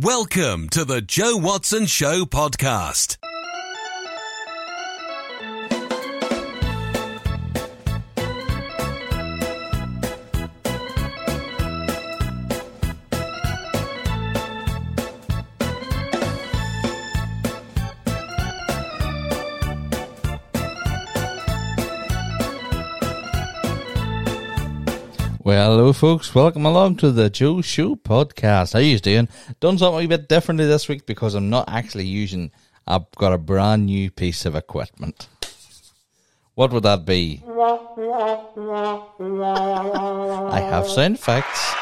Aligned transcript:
Welcome 0.00 0.68
to 0.68 0.84
the 0.84 1.00
Joe 1.00 1.36
Watson 1.36 1.86
Show 1.86 2.24
podcast. 2.24 3.16
Folks. 25.92 26.34
Welcome 26.34 26.66
along 26.66 26.96
to 26.96 27.10
the 27.10 27.30
Joe 27.30 27.62
Show 27.62 27.96
podcast. 27.96 28.72
How 28.72 28.80
you 28.80 28.98
doing? 28.98 29.28
Done 29.60 29.78
something 29.78 30.04
a 30.04 30.08
bit 30.08 30.28
differently 30.28 30.66
this 30.66 30.88
week 30.88 31.06
because 31.06 31.34
I'm 31.34 31.50
not 31.50 31.68
actually 31.68 32.06
using. 32.06 32.50
I've 32.86 33.10
got 33.12 33.32
a 33.32 33.38
brand 33.38 33.86
new 33.86 34.10
piece 34.10 34.44
of 34.44 34.54
equipment. 34.54 35.28
What 36.54 36.72
would 36.72 36.82
that 36.82 37.06
be? 37.06 37.42
I 40.50 40.60
have 40.60 40.88
sound 40.88 41.14
effects. 41.14 41.72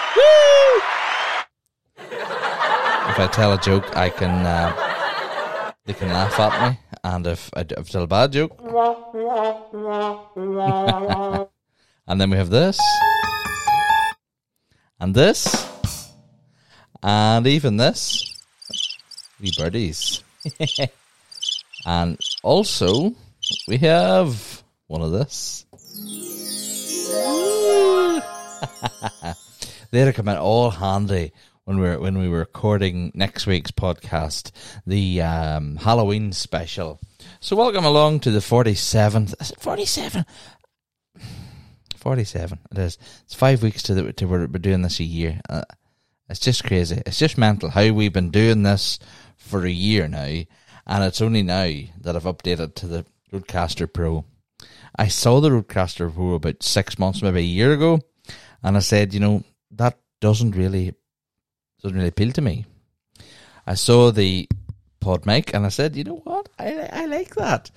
If 1.98 3.18
I 3.18 3.28
tell 3.32 3.52
a 3.54 3.58
joke, 3.58 3.96
I 3.96 4.10
can. 4.10 4.46
Uh, 4.46 5.72
they 5.84 5.94
can 5.94 6.08
laugh 6.08 6.38
at 6.38 6.70
me, 6.70 6.78
and 7.04 7.26
if 7.26 7.50
I, 7.54 7.60
if 7.60 7.78
I 7.78 7.82
tell 7.82 8.02
a 8.02 8.06
bad 8.06 8.32
joke, 8.32 8.58
and 12.08 12.20
then 12.20 12.30
we 12.30 12.36
have 12.36 12.50
this 12.50 12.78
and 15.00 15.14
this, 15.14 16.10
and 17.02 17.46
even 17.46 17.76
this. 17.76 18.32
Wee 19.40 19.52
birdies. 19.56 20.22
and 21.86 22.18
also, 22.42 23.14
we 23.68 23.76
have 23.78 24.62
one 24.86 25.02
of 25.02 25.12
this. 25.12 25.64
They'd 29.90 30.14
come 30.14 30.28
in 30.28 30.36
all 30.36 30.70
handy 30.70 31.32
when 31.64 31.80
we 31.80 31.88
were 31.88 31.98
when 31.98 32.18
we 32.18 32.28
were 32.28 32.38
recording 32.38 33.10
next 33.14 33.46
week's 33.46 33.72
podcast, 33.72 34.52
the 34.86 35.20
um, 35.20 35.76
Halloween 35.76 36.32
special. 36.32 37.00
So 37.40 37.56
welcome 37.56 37.84
along 37.84 38.20
to 38.20 38.30
the 38.30 38.40
forty 38.40 38.74
seventh. 38.74 39.34
Forty 39.60 39.84
seven. 39.84 40.24
47 42.06 42.60
it 42.70 42.78
is. 42.78 42.98
It's 43.24 43.34
five 43.34 43.64
weeks 43.64 43.82
to 43.82 43.94
the 43.94 44.12
to 44.12 44.26
we're, 44.26 44.46
we're 44.46 44.60
doing 44.60 44.82
this 44.82 45.00
a 45.00 45.04
year. 45.04 45.40
Uh, 45.50 45.62
it's 46.28 46.38
just 46.38 46.62
crazy. 46.62 47.02
It's 47.04 47.18
just 47.18 47.36
mental 47.36 47.68
how 47.68 47.90
we've 47.90 48.12
been 48.12 48.30
doing 48.30 48.62
this 48.62 49.00
for 49.36 49.64
a 49.64 49.70
year 49.70 50.06
now 50.06 50.42
and 50.86 51.02
it's 51.02 51.20
only 51.20 51.42
now 51.42 51.68
that 52.00 52.14
i've 52.14 52.22
updated 52.22 52.76
to 52.76 52.86
the 52.86 53.04
Rodecaster 53.32 53.92
pro. 53.92 54.24
I 54.96 55.08
saw 55.08 55.40
the 55.40 55.50
Rodecaster 55.50 56.14
pro 56.14 56.34
about 56.34 56.62
six 56.62 56.96
months 56.96 57.22
maybe 57.22 57.40
a 57.40 57.42
year 57.42 57.72
ago 57.72 57.98
and 58.62 58.76
i 58.76 58.80
said 58.80 59.12
you 59.12 59.18
know 59.18 59.42
that 59.72 59.98
doesn't 60.20 60.54
really 60.54 60.94
doesn't 61.82 61.96
really 61.96 62.10
appeal 62.10 62.30
to 62.34 62.40
me. 62.40 62.66
I 63.66 63.74
saw 63.74 64.12
the 64.12 64.48
pod 65.00 65.26
mic 65.26 65.52
and 65.52 65.66
i 65.66 65.70
said 65.70 65.96
you 65.96 66.04
know 66.04 66.20
what? 66.22 66.48
I, 66.56 66.88
I 66.92 67.06
like 67.06 67.34
that. 67.34 67.72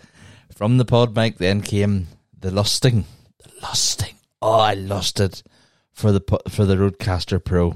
From 0.53 0.77
the 0.77 0.85
pod 0.85 1.15
mic 1.15 1.39
then 1.39 1.61
came 1.61 2.09
the 2.39 2.51
lusting 2.51 3.05
the 3.43 3.51
lusting 3.63 4.18
oh, 4.41 4.59
I 4.59 4.73
lost 4.73 5.19
it 5.19 5.43
for 5.91 6.11
the 6.11 6.21
for 6.47 6.65
the 6.65 6.75
Rodecaster 6.75 7.43
Pro, 7.43 7.75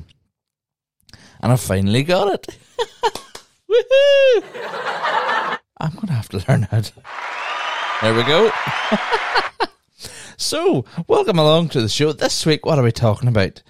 and 1.42 1.52
I 1.52 1.56
finally 1.56 2.03
got 2.03 2.33
it. 2.33 2.58
Woohoo! 3.69 5.59
I'm 5.80 5.95
gonna 5.95 6.14
have 6.14 6.30
to 6.30 6.44
learn 6.47 6.67
to. 6.67 6.94
There 8.02 8.14
we 8.14 8.23
go. 8.23 8.52
so, 10.38 10.84
welcome 11.07 11.40
along 11.40 11.69
to 11.69 11.81
the 11.81 11.88
show. 11.88 12.12
This 12.12 12.46
week, 12.46 12.66
what 12.66 12.78
are 12.78 12.84
we 12.84 12.91
talking 12.91 13.29
about? 13.29 13.63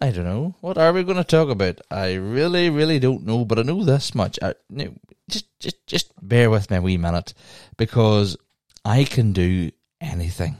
I 0.00 0.10
don't 0.10 0.24
know. 0.24 0.54
What 0.60 0.78
are 0.78 0.92
we 0.92 1.04
going 1.04 1.16
to 1.16 1.24
talk 1.24 1.48
about? 1.48 1.80
I 1.90 2.14
really, 2.14 2.70
really 2.70 2.98
don't 2.98 3.24
know, 3.24 3.44
but 3.44 3.58
I 3.58 3.62
know 3.62 3.84
this 3.84 4.14
much. 4.14 4.38
I, 4.42 4.54
no, 4.68 4.94
just, 5.28 5.46
just, 5.60 5.86
just 5.86 6.12
bear 6.20 6.50
with 6.50 6.70
me 6.70 6.76
a 6.76 6.82
wee 6.82 6.96
minute, 6.96 7.34
because 7.76 8.36
I 8.84 9.04
can 9.04 9.32
do 9.32 9.70
anything. 10.00 10.56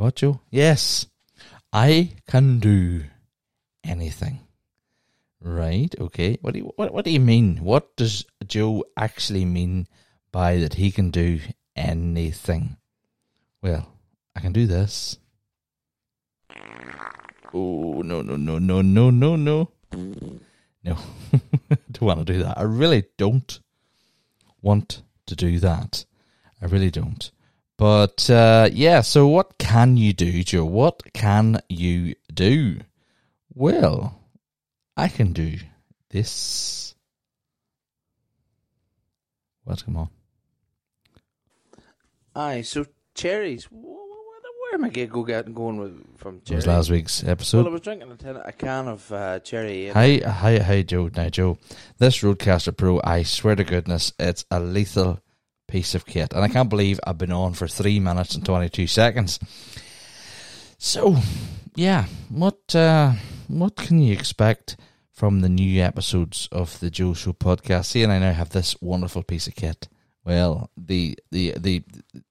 What, 0.00 0.16
Joe? 0.16 0.40
Yes. 0.50 1.04
I 1.74 2.12
can 2.26 2.58
do 2.58 3.04
anything. 3.84 4.40
Right, 5.42 5.94
okay. 6.00 6.38
What 6.40 6.54
do 6.54 6.60
you, 6.60 6.72
what, 6.76 6.94
what 6.94 7.04
do 7.04 7.10
you 7.10 7.20
mean? 7.20 7.58
What 7.58 7.96
does 7.96 8.24
Joe 8.46 8.82
actually 8.96 9.44
mean 9.44 9.86
by 10.32 10.56
that 10.56 10.72
he 10.72 10.90
can 10.90 11.10
do 11.10 11.40
anything? 11.76 12.78
Well, 13.60 13.92
I 14.34 14.40
can 14.40 14.54
do 14.54 14.66
this. 14.66 15.18
Oh, 17.52 18.00
no, 18.00 18.22
no, 18.22 18.36
no, 18.36 18.58
no, 18.58 18.80
no, 18.80 19.10
no, 19.10 19.36
no. 19.36 19.70
No, 19.92 20.96
I 21.34 21.76
don't 21.92 22.00
want 22.00 22.26
to 22.26 22.32
do 22.32 22.42
that. 22.42 22.56
I 22.56 22.62
really 22.62 23.04
don't 23.18 23.60
want 24.62 25.02
to 25.26 25.36
do 25.36 25.58
that. 25.58 26.06
I 26.62 26.64
really 26.64 26.90
don't. 26.90 27.30
But 27.80 28.28
uh, 28.28 28.68
yeah, 28.70 29.00
so 29.00 29.26
what 29.26 29.56
can 29.56 29.96
you 29.96 30.12
do, 30.12 30.44
Joe? 30.44 30.66
What 30.66 31.02
can 31.14 31.62
you 31.70 32.14
do? 32.30 32.80
Well, 33.54 34.20
I 34.98 35.08
can 35.08 35.32
do 35.32 35.56
this. 36.10 36.94
What? 39.64 39.82
Come 39.82 39.96
on. 39.96 40.10
Aye, 42.36 42.60
so 42.60 42.84
cherries. 43.14 43.64
Where 43.70 44.74
am 44.74 44.84
I 44.84 44.90
go 44.90 45.22
get 45.22 45.54
going 45.54 45.78
with 45.78 46.18
from 46.18 46.42
It 46.50 46.56
was 46.56 46.66
last 46.66 46.90
week's 46.90 47.24
episode. 47.24 47.60
Well, 47.60 47.68
I 47.68 47.70
was 47.70 47.80
drinking 47.80 48.12
a, 48.26 48.34
a 48.40 48.52
can 48.52 48.88
of 48.88 49.10
uh, 49.10 49.38
cherry. 49.38 49.88
Hi, 49.88 50.18
hi, 50.18 50.58
hi, 50.58 50.82
Joe. 50.82 51.08
Now, 51.16 51.30
Joe, 51.30 51.56
this 51.96 52.18
Rodecaster 52.18 52.76
Pro, 52.76 53.00
I 53.02 53.22
swear 53.22 53.56
to 53.56 53.64
goodness, 53.64 54.12
it's 54.18 54.44
a 54.50 54.60
lethal 54.60 55.22
piece 55.70 55.94
of 55.94 56.06
kit. 56.06 56.32
And 56.32 56.44
I 56.44 56.48
can't 56.48 56.68
believe 56.68 57.00
I've 57.06 57.18
been 57.18 57.32
on 57.32 57.54
for 57.54 57.68
three 57.68 58.00
minutes 58.00 58.34
and 58.34 58.44
22 58.44 58.86
seconds. 58.86 59.38
So, 60.78 61.16
yeah, 61.74 62.06
what, 62.28 62.74
uh, 62.74 63.12
what 63.48 63.76
can 63.76 64.00
you 64.00 64.12
expect 64.12 64.76
from 65.12 65.40
the 65.40 65.48
new 65.48 65.82
episodes 65.82 66.48
of 66.50 66.78
the 66.80 66.90
Joe 66.90 67.14
Show 67.14 67.32
podcast? 67.32 67.86
See, 67.86 68.02
and 68.02 68.12
I 68.12 68.18
now 68.18 68.32
have 68.32 68.50
this 68.50 68.76
wonderful 68.80 69.22
piece 69.22 69.46
of 69.46 69.54
kit. 69.54 69.88
Well, 70.24 70.70
the, 70.76 71.18
the, 71.30 71.54
the, 71.58 71.82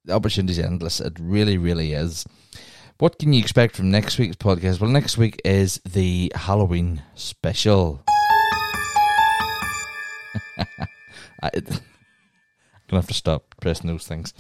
the 0.06 0.14
opportunity 0.14 0.54
is 0.54 0.60
endless. 0.60 1.00
It 1.00 1.18
really, 1.20 1.58
really 1.58 1.94
is. 1.94 2.26
What 3.00 3.18
can 3.18 3.32
you 3.32 3.40
expect 3.40 3.76
from 3.76 3.90
next 3.90 4.18
week's 4.18 4.36
podcast? 4.36 4.82
Well, 4.82 4.90
next 4.92 5.18
week 5.18 5.40
is 5.46 5.80
the 5.86 6.32
Halloween 6.36 7.02
special. 7.16 8.04
I, 11.42 11.52
gonna 12.90 13.02
have 13.02 13.08
to 13.08 13.14
stop 13.14 13.56
pressing 13.62 13.88
those 13.88 14.08
things. 14.08 14.34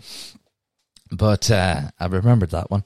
But 1.11 1.49
uh, 1.49 1.91
I 1.99 2.05
remembered 2.07 2.51
that 2.51 2.69
one, 2.69 2.83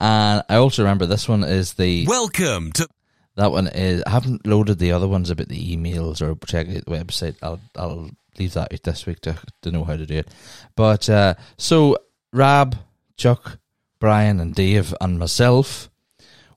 and 0.00 0.42
I 0.48 0.56
also 0.56 0.82
remember 0.82 1.06
this 1.06 1.28
one 1.28 1.44
is 1.44 1.74
the 1.74 2.06
Welcome 2.06 2.72
to 2.72 2.88
that 3.36 3.50
one 3.52 3.68
is. 3.68 4.02
I 4.06 4.10
haven't 4.10 4.46
loaded 4.46 4.78
the 4.78 4.92
other 4.92 5.08
ones 5.08 5.30
about 5.30 5.48
the 5.48 5.76
emails 5.76 6.20
or 6.20 6.36
check 6.46 6.68
the 6.68 6.82
website. 6.82 7.36
I'll 7.42 7.60
I'll 7.76 8.10
leave 8.38 8.54
that 8.54 8.72
out 8.72 8.82
this 8.82 9.06
week 9.06 9.20
to 9.20 9.36
to 9.62 9.70
know 9.70 9.84
how 9.84 9.96
to 9.96 10.06
do 10.06 10.16
it. 10.16 10.28
But 10.76 11.08
uh, 11.08 11.34
so 11.56 11.98
Rab, 12.32 12.76
Chuck, 13.16 13.58
Brian, 14.00 14.40
and 14.40 14.54
Dave 14.54 14.94
and 15.00 15.18
myself, 15.18 15.90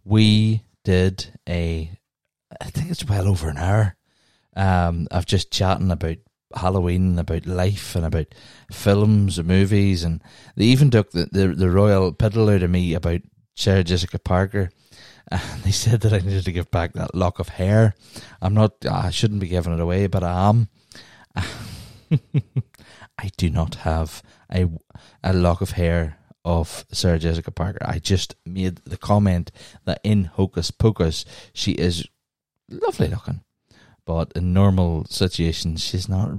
we 0.03 0.63
did 0.83 1.27
a. 1.47 1.91
I 2.61 2.65
think 2.65 2.89
it's 2.89 3.05
well 3.05 3.27
over 3.27 3.49
an 3.49 3.57
hour. 3.57 3.95
Um, 4.57 5.09
of 5.11 5.25
just 5.25 5.51
chatting 5.51 5.91
about 5.91 6.15
Halloween, 6.55 7.19
about 7.19 7.45
life, 7.45 7.95
and 7.95 8.05
about 8.05 8.27
films 8.71 9.37
and 9.37 9.47
movies, 9.47 10.03
and 10.03 10.21
they 10.55 10.65
even 10.65 10.89
took 10.89 11.11
the 11.11 11.27
the, 11.31 11.47
the 11.49 11.69
royal 11.69 12.13
piddle 12.13 12.53
out 12.53 12.63
of 12.63 12.69
me 12.69 12.93
about 12.93 13.21
Sarah 13.55 13.83
Jessica 13.83 14.19
Parker. 14.19 14.71
And 15.31 15.63
they 15.63 15.71
said 15.71 16.01
that 16.01 16.13
I 16.13 16.19
needed 16.19 16.45
to 16.45 16.51
give 16.51 16.69
back 16.69 16.93
that 16.93 17.15
lock 17.15 17.39
of 17.39 17.49
hair. 17.49 17.95
I'm 18.43 18.53
not. 18.53 18.85
I 18.85 19.09
shouldn't 19.09 19.39
be 19.39 19.47
giving 19.47 19.73
it 19.73 19.79
away, 19.79 20.05
but 20.05 20.23
I 20.23 20.49
am. 20.49 20.69
I 23.17 23.31
do 23.35 23.49
not 23.49 23.75
have 23.75 24.21
a 24.53 24.67
a 25.23 25.33
lock 25.33 25.61
of 25.61 25.71
hair 25.71 26.19
of 26.45 26.85
Sarah 26.91 27.19
Jessica 27.19 27.51
Parker. 27.51 27.79
I 27.81 27.97
just 27.99 28.35
made 28.45 28.77
the 28.85 28.97
comment 28.97 29.51
that 29.85 29.99
in 30.03 30.25
Hocus 30.25 30.69
Pocus 30.69 31.25
she 31.53 31.71
is 31.71 32.07
lovely 32.69 33.07
looking, 33.07 33.41
but 34.05 34.31
in 34.35 34.53
normal 34.53 35.05
situations 35.05 35.83
she's 35.83 36.07
not. 36.07 36.29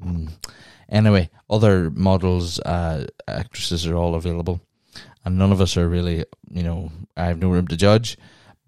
Mm. 0.00 0.30
Anyway, 0.88 1.28
other 1.50 1.90
models, 1.90 2.60
uh, 2.60 3.06
actresses 3.26 3.86
are 3.86 3.96
all 3.96 4.14
available, 4.14 4.60
and 5.24 5.36
none 5.36 5.50
of 5.52 5.60
us 5.60 5.76
are 5.76 5.88
really, 5.88 6.24
you 6.50 6.62
know, 6.62 6.90
I 7.16 7.24
have 7.26 7.38
no 7.40 7.50
room 7.50 7.66
to 7.68 7.76
judge. 7.76 8.16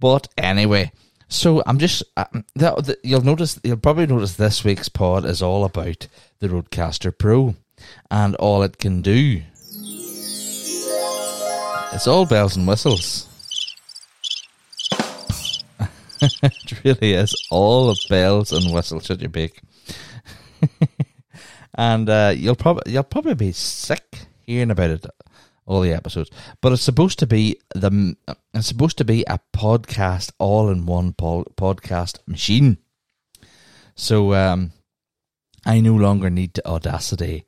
But 0.00 0.28
anyway, 0.37 0.90
So 1.31 1.62
I'm 1.66 1.78
just 1.78 2.02
uh, 2.16 2.25
that, 2.56 2.84
that- 2.87 2.99
you'll 3.05 3.20
notice 3.25 3.60
you'll 3.62 3.76
probably 3.76 4.06
notice 4.06 4.34
this 4.37 4.64
week's 4.64 4.88
pod 4.88 5.25
is 5.26 5.43
all 5.43 5.64
about 5.64 6.08
the 6.40 6.49
Rodecaster 6.49 7.12
Pro 7.16 7.55
and 8.10 8.34
all 8.37 8.62
it 8.62 8.78
can 8.78 9.02
do. 9.02 9.43
It's 11.93 12.06
all 12.06 12.25
bells 12.26 12.56
and 12.56 12.66
whistles. 12.66 13.26
really 16.85 17.15
is 17.15 17.35
all 17.51 17.89
the 17.89 18.01
bells 18.09 18.53
and 18.53 18.73
whistles. 18.73 19.07
Should 19.07 19.23
you 19.23 19.29
bake? 19.29 19.61
and 21.75 22.09
uh, 22.09 22.35
you'll 22.37 22.57
probably 22.57 22.93
you'll 22.93 23.03
probably 23.03 23.35
be 23.35 23.53
sick 23.53 24.27
hearing 24.41 24.71
about 24.71 24.91
it 24.91 25.07
all 25.67 25.81
the 25.83 25.93
episodes. 25.93 26.31
But 26.61 26.73
it's 26.73 26.83
supposed 26.83 27.19
to 27.21 27.27
be 27.27 27.61
the 27.75 28.17
it's 28.55 28.67
supposed 28.67 28.99
to 28.99 29.05
be 29.05 29.25
a 29.27 29.39
podcast 29.55 30.33
all 30.39 30.71
in 30.71 30.87
one 30.87 31.13
po- 31.13 31.47
podcast 31.57 32.19
machine. 32.27 32.79
So 33.95 34.35
um, 34.35 34.73
I 35.67 35.81
no 35.81 35.95
longer 35.95 36.31
need 36.31 36.55
to 36.55 36.67
Audacity 36.67 37.45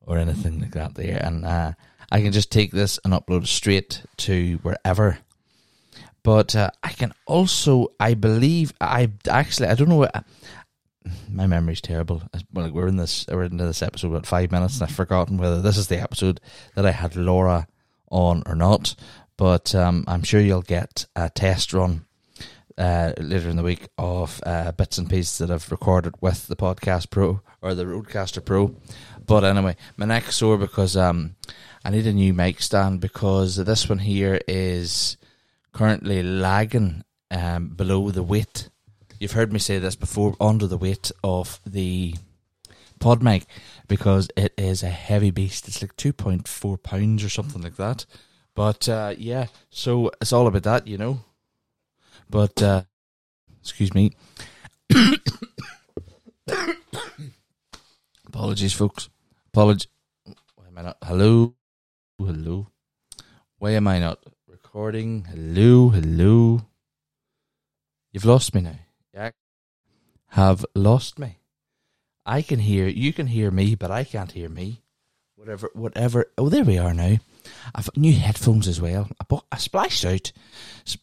or 0.00 0.18
anything 0.18 0.60
like 0.60 0.72
that 0.72 0.94
there, 0.94 1.20
and 1.22 1.44
uh, 1.44 1.72
I 2.10 2.20
can 2.20 2.32
just 2.32 2.52
take 2.52 2.72
this 2.72 2.98
and 3.04 3.14
upload 3.14 3.44
it 3.44 3.48
straight 3.48 4.02
to 4.18 4.58
wherever. 4.62 5.18
But 6.22 6.54
uh, 6.54 6.70
I 6.82 6.90
can 6.90 7.12
also, 7.26 7.88
I 7.98 8.14
believe, 8.14 8.72
I 8.80 9.10
actually, 9.28 9.68
I 9.68 9.74
don't 9.74 9.88
know. 9.88 10.08
My 11.28 11.48
memory's 11.48 11.80
terrible. 11.80 12.22
Well, 12.52 12.70
we're 12.70 12.86
in 12.86 12.96
this, 12.96 13.26
we're 13.28 13.44
into 13.44 13.66
this 13.66 13.82
episode 13.82 14.08
about 14.08 14.26
five 14.26 14.52
minutes, 14.52 14.74
and 14.74 14.84
I've 14.88 14.94
forgotten 14.94 15.36
whether 15.36 15.60
this 15.60 15.76
is 15.76 15.88
the 15.88 16.00
episode 16.00 16.40
that 16.76 16.86
I 16.86 16.92
had 16.92 17.16
Laura 17.16 17.66
on 18.10 18.44
or 18.46 18.54
not. 18.54 18.94
But 19.36 19.74
um, 19.74 20.04
I'm 20.06 20.22
sure 20.22 20.40
you'll 20.40 20.62
get 20.62 21.06
a 21.16 21.28
test 21.28 21.72
run 21.72 22.06
uh, 22.78 23.12
later 23.18 23.48
in 23.48 23.56
the 23.56 23.62
week 23.62 23.88
of 23.98 24.40
uh, 24.46 24.72
bits 24.72 24.98
and 24.98 25.10
pieces 25.10 25.38
that 25.38 25.50
I've 25.50 25.70
recorded 25.70 26.14
with 26.20 26.46
the 26.46 26.56
Podcast 26.56 27.10
Pro 27.10 27.40
or 27.60 27.74
the 27.74 27.84
Rodecaster 27.84 28.44
Pro. 28.44 28.76
But 29.26 29.44
anyway, 29.44 29.76
my 29.96 30.06
neck's 30.06 30.36
sore 30.36 30.58
because 30.58 30.96
um, 30.96 31.36
I 31.84 31.90
need 31.90 32.06
a 32.06 32.12
new 32.12 32.32
mic 32.32 32.60
stand 32.60 33.00
because 33.00 33.56
this 33.56 33.88
one 33.88 33.98
here 33.98 34.40
is 34.46 35.16
currently 35.72 36.22
lagging 36.22 37.04
um, 37.30 37.68
below 37.68 38.10
the 38.10 38.22
weight. 38.22 38.68
You've 39.18 39.32
heard 39.32 39.52
me 39.52 39.58
say 39.58 39.78
this 39.78 39.96
before, 39.96 40.36
under 40.40 40.66
the 40.66 40.76
weight 40.76 41.10
of 41.22 41.60
the 41.64 42.14
pod 42.98 43.22
mic 43.22 43.44
because 43.88 44.28
it 44.36 44.52
is 44.56 44.82
a 44.82 44.90
heavy 44.90 45.30
beast. 45.30 45.68
It's 45.68 45.82
like 45.82 45.96
2.4 45.96 46.82
pounds 46.82 47.24
or 47.24 47.28
something 47.28 47.62
like 47.62 47.76
that. 47.76 48.06
But 48.54 48.88
uh, 48.88 49.14
yeah, 49.16 49.46
so 49.70 50.10
it's 50.20 50.32
all 50.32 50.46
about 50.46 50.64
that, 50.64 50.86
you 50.86 50.98
know. 50.98 51.20
But 52.28 52.62
uh, 52.62 52.82
excuse 53.60 53.94
me. 53.94 54.12
Apologies, 58.26 58.72
folks. 58.72 59.08
Apologies. 59.48 59.88
Why 60.56 60.66
am 60.68 60.78
I 60.78 60.82
not? 60.82 60.96
Hello, 61.02 61.54
hello. 62.18 62.68
Why 63.58 63.70
am 63.72 63.88
I 63.88 63.98
not 63.98 64.18
recording? 64.72 65.26
Hello, 65.30 65.90
hello. 65.90 66.62
You've 68.10 68.24
lost 68.24 68.54
me 68.54 68.62
now. 68.62 68.78
Yeah, 69.12 69.32
have 70.28 70.64
lost 70.74 71.18
me. 71.18 71.40
I 72.24 72.40
can 72.40 72.58
hear 72.58 72.88
you 72.88 73.12
can 73.12 73.26
hear 73.26 73.50
me, 73.50 73.74
but 73.74 73.90
I 73.90 74.02
can't 74.02 74.32
hear 74.32 74.48
me. 74.48 74.80
Whatever, 75.36 75.68
whatever. 75.74 76.24
Oh, 76.38 76.48
there 76.48 76.64
we 76.64 76.78
are 76.78 76.94
now. 76.94 77.18
I've 77.74 77.84
got 77.84 77.98
new 77.98 78.14
headphones 78.14 78.66
as 78.66 78.80
well. 78.80 79.10
I 79.20 79.24
bought, 79.28 79.44
I 79.52 79.58
splashed 79.58 80.06
out. 80.06 80.32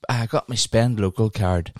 I 0.10 0.25
got 0.25 0.50
my 0.50 0.56
spend 0.56 1.00
local 1.00 1.30
card, 1.30 1.71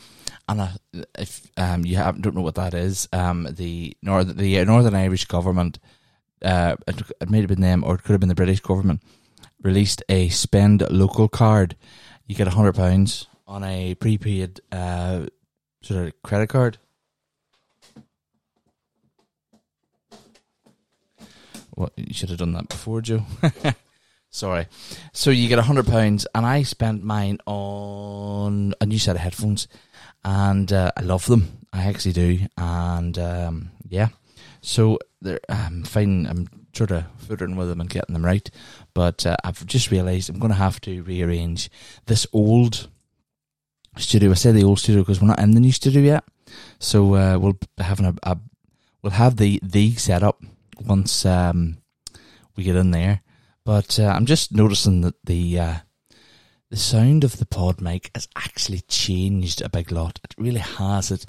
and 0.48 0.62
I, 0.62 0.74
if 1.18 1.50
um 1.58 1.86
you 1.86 1.96
have, 1.96 2.22
don't 2.22 2.36
know 2.36 2.42
what 2.42 2.54
that 2.54 2.76
is, 2.76 3.10
um 3.14 3.48
the 3.50 3.98
northern 4.04 4.38
the 4.38 4.64
Northern 4.64 4.94
Irish 4.94 5.26
government, 5.26 5.80
uh, 6.44 6.76
it, 6.88 7.02
it 7.20 7.32
may 7.32 7.40
have 7.40 7.48
been 7.48 7.62
them 7.62 7.84
or 7.84 7.96
it 7.96 8.04
could 8.04 8.12
have 8.12 8.20
been 8.20 8.30
the 8.30 8.36
British 8.36 8.60
government, 8.60 9.02
released 9.62 10.04
a 10.10 10.30
spend 10.30 10.90
local 10.90 11.28
card. 11.28 11.76
You 12.26 12.36
get 12.36 12.48
hundred 12.48 12.76
pounds 12.76 13.28
on 13.48 13.64
a 13.64 13.96
prepaid 13.96 14.62
uh 14.72 15.26
sort 15.82 16.08
of 16.08 16.24
credit 16.24 16.48
card. 16.48 16.78
What 21.72 21.94
you 21.96 22.14
should 22.14 22.30
have 22.30 22.40
done 22.40 22.54
that 22.54 22.70
before, 22.70 23.02
Joe. 23.02 23.26
Sorry. 24.32 24.68
So 25.14 25.32
you 25.32 25.48
get 25.48 25.60
hundred 25.60 25.88
pounds, 25.88 26.28
and 26.36 26.46
I 26.46 26.64
spent 26.64 27.04
mine 27.04 27.40
on 27.46 28.74
a 28.80 28.86
new 28.86 29.00
set 29.00 29.16
of 29.16 29.22
headphones, 29.22 29.68
and 30.24 30.72
uh, 30.72 30.92
I 30.96 31.02
love 31.02 31.26
them. 31.26 31.66
I 31.74 31.84
actually 31.86 32.14
do, 32.14 32.40
and 32.58 33.18
um, 33.18 33.72
yeah. 33.88 34.10
So 34.62 35.00
they're 35.22 35.40
I'm 35.50 35.84
fine. 35.84 36.28
I'm 36.28 36.48
sort 36.74 36.92
of 36.92 37.06
footering 37.28 37.56
with 37.56 37.70
them 37.70 37.82
and 37.82 37.90
getting 37.90 38.14
them 38.14 38.26
right, 38.26 38.50
but 38.94 39.26
uh, 39.26 39.38
I've 39.44 39.66
just 39.66 39.92
realised 39.92 40.30
I'm 40.30 40.40
going 40.40 40.52
to 40.52 40.58
have 40.58 40.82
to 40.82 41.02
rearrange 41.04 41.70
this 42.06 42.28
old 42.34 42.90
studio. 43.98 44.32
I 44.32 44.34
say 44.36 44.52
the 44.52 44.64
old 44.64 44.80
studio 44.80 45.02
because 45.02 45.22
we're 45.22 45.28
not 45.28 45.40
in 45.40 45.52
the 45.52 45.60
new 45.60 45.72
studio 45.72 46.02
yet. 46.02 46.24
So 46.80 47.16
uh, 47.16 47.38
we'll 47.38 47.54
be 47.54 47.68
having 47.78 48.06
a, 48.06 48.16
a 48.24 48.38
we'll 49.02 49.12
have 49.12 49.38
the 49.38 49.60
the 49.64 49.96
setup 49.96 50.42
once 50.86 51.26
um, 51.26 51.78
we 52.56 52.64
get 52.64 52.76
in 52.76 52.92
there. 52.92 53.22
But 53.66 54.00
uh, 54.00 54.08
I'm 54.08 54.26
just 54.26 54.52
noticing 54.52 55.02
that 55.02 55.16
the 55.24 55.60
uh, 55.60 55.76
the 56.70 56.78
sound 56.78 57.24
of 57.24 57.38
the 57.38 57.46
pod 57.46 57.82
mic 57.82 58.12
has 58.16 58.28
actually 58.36 58.82
changed 58.82 59.62
a 59.62 59.70
big 59.70 59.92
lot. 59.92 60.20
It 60.24 60.36
really 60.38 60.60
has. 60.60 61.12
It. 61.12 61.26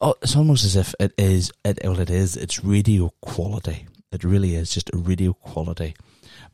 Oh, 0.00 0.14
it's 0.22 0.36
almost 0.36 0.64
as 0.64 0.76
if 0.76 0.94
it 1.00 1.12
is. 1.18 1.52
It, 1.64 1.80
well, 1.82 2.00
it 2.00 2.10
is. 2.10 2.36
It's 2.36 2.64
radio 2.64 3.12
quality. 3.20 3.86
It 4.12 4.24
really 4.24 4.54
is 4.54 4.70
just 4.70 4.90
a 4.94 4.98
radio 4.98 5.32
quality. 5.32 5.94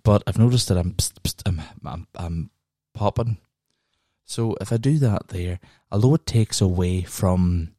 But 0.05 0.23
I've 0.27 0.39
noticed 0.39 0.69
that 0.69 0.79
I'm 0.79 0.93
psst, 0.93 1.15
psst, 1.25 1.43
I'm, 1.47 1.63
I'm 1.85 2.07
I'm 2.15 2.51
popping. 2.93 3.39
So 4.25 4.55
if 4.61 4.73
I 4.73 4.77
do 4.77 4.99
that 4.99 5.29
there, 5.29 5.59
although 5.91 6.15
it 6.15 6.27
takes 6.27 6.61
away 6.61 7.03
from 7.03 7.73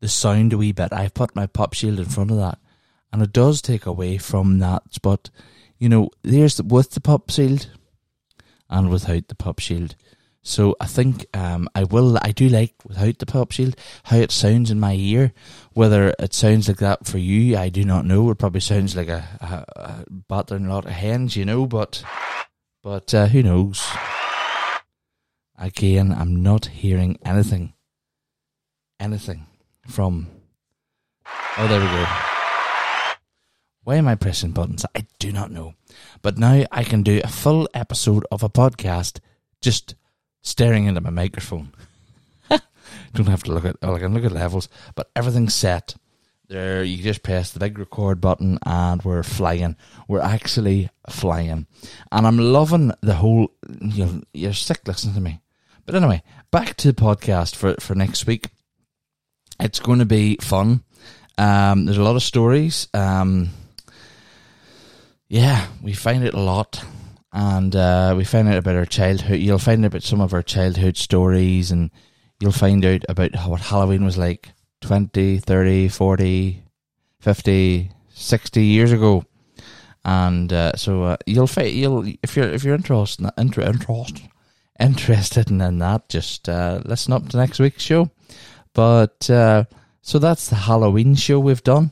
the 0.00 0.08
sound 0.08 0.52
a 0.52 0.58
wee 0.58 0.72
bit, 0.72 0.92
I've 0.92 1.14
put 1.14 1.36
my 1.36 1.46
pop 1.46 1.74
shield 1.74 1.98
in 1.98 2.06
front 2.06 2.30
of 2.30 2.38
that, 2.38 2.58
and 3.12 3.22
it 3.22 3.32
does 3.32 3.62
take 3.62 3.86
away 3.86 4.18
from 4.18 4.58
that. 4.58 4.82
But 5.02 5.30
you 5.78 5.88
know, 5.88 6.10
there's 6.22 6.56
the, 6.56 6.64
with 6.64 6.90
the 6.92 7.00
pop 7.00 7.30
shield 7.30 7.68
and 8.68 8.90
without 8.90 9.28
the 9.28 9.34
pop 9.34 9.58
shield. 9.58 9.94
So 10.46 10.76
I 10.78 10.86
think 10.86 11.26
um, 11.36 11.68
I 11.74 11.82
will. 11.82 12.18
I 12.22 12.30
do 12.30 12.48
like 12.48 12.72
without 12.86 13.18
the 13.18 13.26
pop 13.26 13.50
shield 13.50 13.74
how 14.04 14.18
it 14.18 14.30
sounds 14.30 14.70
in 14.70 14.78
my 14.78 14.94
ear. 14.94 15.32
Whether 15.72 16.14
it 16.20 16.34
sounds 16.34 16.68
like 16.68 16.76
that 16.76 17.04
for 17.04 17.18
you, 17.18 17.58
I 17.58 17.68
do 17.68 17.84
not 17.84 18.06
know. 18.06 18.30
It 18.30 18.38
probably 18.38 18.60
sounds 18.60 18.94
like 18.94 19.08
a, 19.08 19.24
a, 19.40 19.80
a 19.80 20.04
battering 20.08 20.68
lot 20.68 20.84
of 20.84 20.92
hens, 20.92 21.34
you 21.34 21.44
know. 21.44 21.66
But 21.66 22.04
but 22.80 23.12
uh, 23.12 23.26
who 23.26 23.42
knows? 23.42 23.84
Again, 25.58 26.12
I'm 26.12 26.44
not 26.44 26.66
hearing 26.66 27.18
anything, 27.24 27.74
anything 29.00 29.46
from. 29.88 30.28
Oh, 31.58 31.66
there 31.66 31.80
we 31.80 31.86
go. 31.86 32.06
Why 33.82 33.96
am 33.96 34.06
I 34.06 34.14
pressing 34.14 34.52
buttons? 34.52 34.86
I 34.94 35.06
do 35.18 35.32
not 35.32 35.50
know. 35.50 35.74
But 36.22 36.38
now 36.38 36.64
I 36.70 36.84
can 36.84 37.02
do 37.02 37.20
a 37.24 37.28
full 37.28 37.68
episode 37.74 38.24
of 38.30 38.44
a 38.44 38.48
podcast 38.48 39.18
just 39.60 39.96
staring 40.46 40.86
into 40.86 41.00
my 41.00 41.10
microphone. 41.10 41.72
Don't 43.14 43.26
have 43.26 43.42
to 43.44 43.52
look 43.52 43.64
at, 43.64 43.76
I 43.82 43.98
can 43.98 44.14
look 44.14 44.24
at 44.24 44.32
levels, 44.32 44.68
but 44.94 45.10
everything's 45.16 45.54
set. 45.54 45.96
There, 46.48 46.84
you 46.84 47.02
just 47.02 47.24
press 47.24 47.50
the 47.50 47.58
big 47.58 47.76
record 47.76 48.20
button 48.20 48.60
and 48.64 49.02
we're 49.02 49.24
flying. 49.24 49.74
We're 50.06 50.20
actually 50.20 50.88
flying. 51.10 51.66
And 52.12 52.26
I'm 52.26 52.38
loving 52.38 52.92
the 53.00 53.14
whole, 53.14 53.50
you 53.80 54.22
you're 54.32 54.52
sick 54.52 54.86
listening 54.86 55.16
to 55.16 55.20
me. 55.20 55.40
But 55.84 55.96
anyway, 55.96 56.22
back 56.52 56.76
to 56.76 56.92
the 56.92 57.00
podcast 57.00 57.56
for, 57.56 57.74
for 57.80 57.96
next 57.96 58.26
week. 58.26 58.50
It's 59.58 59.80
going 59.80 59.98
to 59.98 60.06
be 60.06 60.36
fun. 60.36 60.84
Um, 61.38 61.84
there's 61.86 61.98
a 61.98 62.04
lot 62.04 62.16
of 62.16 62.22
stories. 62.22 62.86
Um, 62.94 63.50
yeah, 65.28 65.66
we 65.82 65.94
find 65.94 66.24
it 66.24 66.34
a 66.34 66.40
lot. 66.40 66.84
And 67.38 67.76
uh, 67.76 68.14
we 68.16 68.24
find 68.24 68.48
out 68.48 68.56
about 68.56 68.76
our 68.76 68.86
childhood. 68.86 69.40
You'll 69.40 69.58
find 69.58 69.84
out 69.84 69.88
about 69.88 70.02
some 70.02 70.22
of 70.22 70.32
our 70.32 70.42
childhood 70.42 70.96
stories, 70.96 71.70
and 71.70 71.90
you'll 72.40 72.50
find 72.50 72.82
out 72.82 73.04
about 73.10 73.32
what 73.46 73.60
Halloween 73.60 74.06
was 74.06 74.16
like 74.16 74.48
20, 74.80 75.40
30, 75.40 75.88
40, 75.88 76.64
50, 77.20 77.90
60 78.08 78.64
years 78.64 78.90
ago. 78.90 79.22
And 80.02 80.50
uh, 80.50 80.76
so 80.76 81.02
uh, 81.02 81.16
you'll 81.26 81.46
find 81.46 81.68
you'll 81.72 82.10
if 82.22 82.36
you're 82.36 82.48
if 82.48 82.64
you're 82.64 82.74
interested 82.74 83.30
inter, 83.36 83.60
interest, 83.64 84.22
interested 84.80 85.50
in 85.50 85.58
that, 85.58 86.08
just 86.08 86.48
uh, 86.48 86.80
listen 86.86 87.12
up 87.12 87.28
to 87.28 87.36
next 87.36 87.58
week's 87.58 87.82
show. 87.82 88.10
But 88.72 89.28
uh, 89.28 89.64
so 90.00 90.18
that's 90.18 90.48
the 90.48 90.56
Halloween 90.56 91.14
show 91.14 91.38
we've 91.38 91.62
done, 91.62 91.90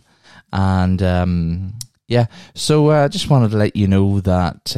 and 0.55 1.03
um, 1.03 1.75
yeah. 2.09 2.29
So 2.55 2.89
I 2.89 3.03
uh, 3.03 3.09
just 3.11 3.29
wanted 3.29 3.51
to 3.51 3.59
let 3.59 3.77
you 3.77 3.89
know 3.89 4.21
that 4.21 4.75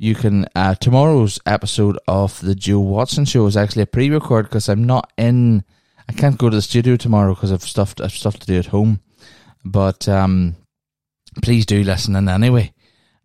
you 0.00 0.14
can 0.14 0.46
tomorrow's 0.80 1.38
episode 1.44 1.98
of 2.08 2.40
the 2.40 2.54
Joe 2.54 2.80
Watson 2.80 3.26
show 3.26 3.46
is 3.46 3.54
actually 3.54 3.82
a 3.82 3.86
pre-record 3.86 4.46
because 4.46 4.70
I'm 4.70 4.84
not 4.84 5.12
in 5.18 5.62
I 6.08 6.12
can't 6.14 6.38
go 6.38 6.48
to 6.48 6.56
the 6.56 6.62
studio 6.62 6.96
tomorrow 6.96 7.34
because 7.34 7.52
I've 7.52 7.62
stuff 7.62 7.94
I've 8.00 8.12
stuff 8.12 8.38
to 8.38 8.46
do 8.46 8.58
at 8.58 8.66
home. 8.66 9.00
But 9.62 10.08
um, 10.08 10.56
please 11.42 11.66
do 11.66 11.84
listen 11.84 12.16
in 12.16 12.30
anyway, 12.30 12.72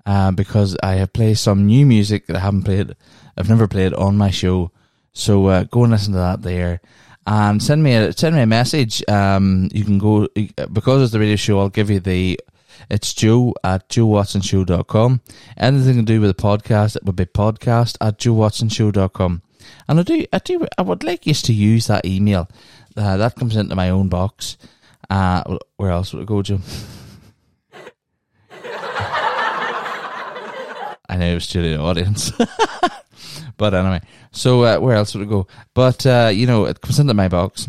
uh, 0.06 0.32
because 0.32 0.76
I 0.84 0.96
have 0.96 1.14
played 1.14 1.38
some 1.38 1.66
new 1.66 1.86
music 1.86 2.28
that 2.28 2.36
I 2.36 2.40
haven't 2.40 2.64
played. 2.64 2.94
I've 3.38 3.50
never 3.50 3.70
played 3.70 3.94
on 3.94 4.18
my 4.18 4.30
show. 4.30 4.72
So 5.14 5.46
uh, 5.46 5.64
go 5.64 5.84
and 5.84 5.94
listen 5.94 6.12
to 6.12 6.20
that 6.20 6.42
there, 6.42 6.82
and 7.26 7.64
send 7.64 7.84
me 7.84 7.96
a 7.96 8.12
send 8.12 8.36
me 8.36 8.42
a 8.42 8.46
message. 8.46 9.02
Um, 9.08 9.70
you 9.72 9.86
can 9.86 9.98
go 9.98 10.28
because 10.74 11.04
it's 11.04 11.14
the 11.14 11.20
radio 11.20 11.38
show. 11.38 11.60
I'll 11.60 11.70
give 11.70 11.90
you 11.90 12.02
the. 12.02 12.38
It's 12.90 13.14
Joe 13.14 13.54
at 13.64 13.90
joewatsonshow.com. 13.90 15.22
Anything 15.58 15.96
to 15.98 16.02
do 16.04 16.22
with 16.22 16.36
the 16.36 16.42
podcast, 16.42 16.96
it 16.96 17.04
would 17.06 17.16
be 17.16 17.26
podcast 17.26 17.98
at 18.02 18.18
joewatsonshow.com. 18.20 19.42
And 19.88 20.00
I 20.00 20.04
do, 20.04 20.26
I 20.32 20.40
do, 20.40 20.68
I 20.78 20.82
would 20.82 21.04
like 21.04 21.26
you 21.26 21.34
to 21.34 21.54
use 21.54 21.88
that 21.88 22.06
email. 22.06 22.48
Uh, 22.96 23.18
that 23.18 23.36
comes 23.36 23.56
into 23.56 23.76
my 23.76 23.90
own 23.90 24.10
box. 24.10 24.58
Uh, 25.10 25.58
where 25.78 25.92
else 25.92 26.14
would 26.14 26.24
it 26.24 26.28
go, 26.28 26.42
Joe? 26.42 26.60
I 31.08 31.18
know 31.18 31.32
it 31.32 31.36
was 31.36 31.48
to 31.48 31.62
the 31.62 31.80
audience. 31.80 32.32
but 33.58 33.74
anyway, 33.74 34.02
so 34.32 34.64
uh, 34.64 34.80
where 34.80 34.96
else 34.96 35.14
would 35.14 35.24
it 35.24 35.30
go? 35.30 35.48
But, 35.74 36.06
uh, 36.06 36.32
you 36.34 36.48
know, 36.48 36.66
it 36.66 36.82
comes 36.82 37.00
into 37.00 37.14
my 37.14 37.28
box 37.28 37.68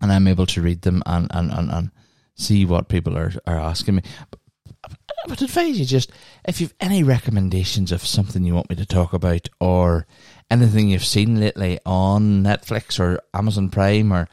and 0.00 0.12
I'm 0.12 0.28
able 0.28 0.46
to 0.46 0.62
read 0.62 0.82
them 0.82 1.02
and, 1.06 1.28
and, 1.30 1.50
and, 1.50 1.70
and 1.70 1.90
see 2.34 2.64
what 2.64 2.88
people 2.88 3.16
are, 3.16 3.32
are 3.46 3.58
asking 3.58 3.96
me. 3.96 4.02
I 4.84 5.28
would 5.28 5.40
advise 5.40 5.78
you 5.78 5.86
just, 5.86 6.12
if 6.44 6.60
you've 6.60 6.74
any 6.80 7.02
recommendations 7.02 7.92
of 7.92 8.04
something 8.04 8.44
you 8.44 8.54
want 8.54 8.68
me 8.68 8.76
to 8.76 8.86
talk 8.86 9.12
about 9.12 9.48
or 9.58 10.06
anything 10.50 10.88
you've 10.88 11.04
seen 11.04 11.40
lately 11.40 11.78
on 11.86 12.42
Netflix 12.42 13.00
or 13.00 13.20
Amazon 13.32 13.70
Prime 13.70 14.12
or 14.12 14.28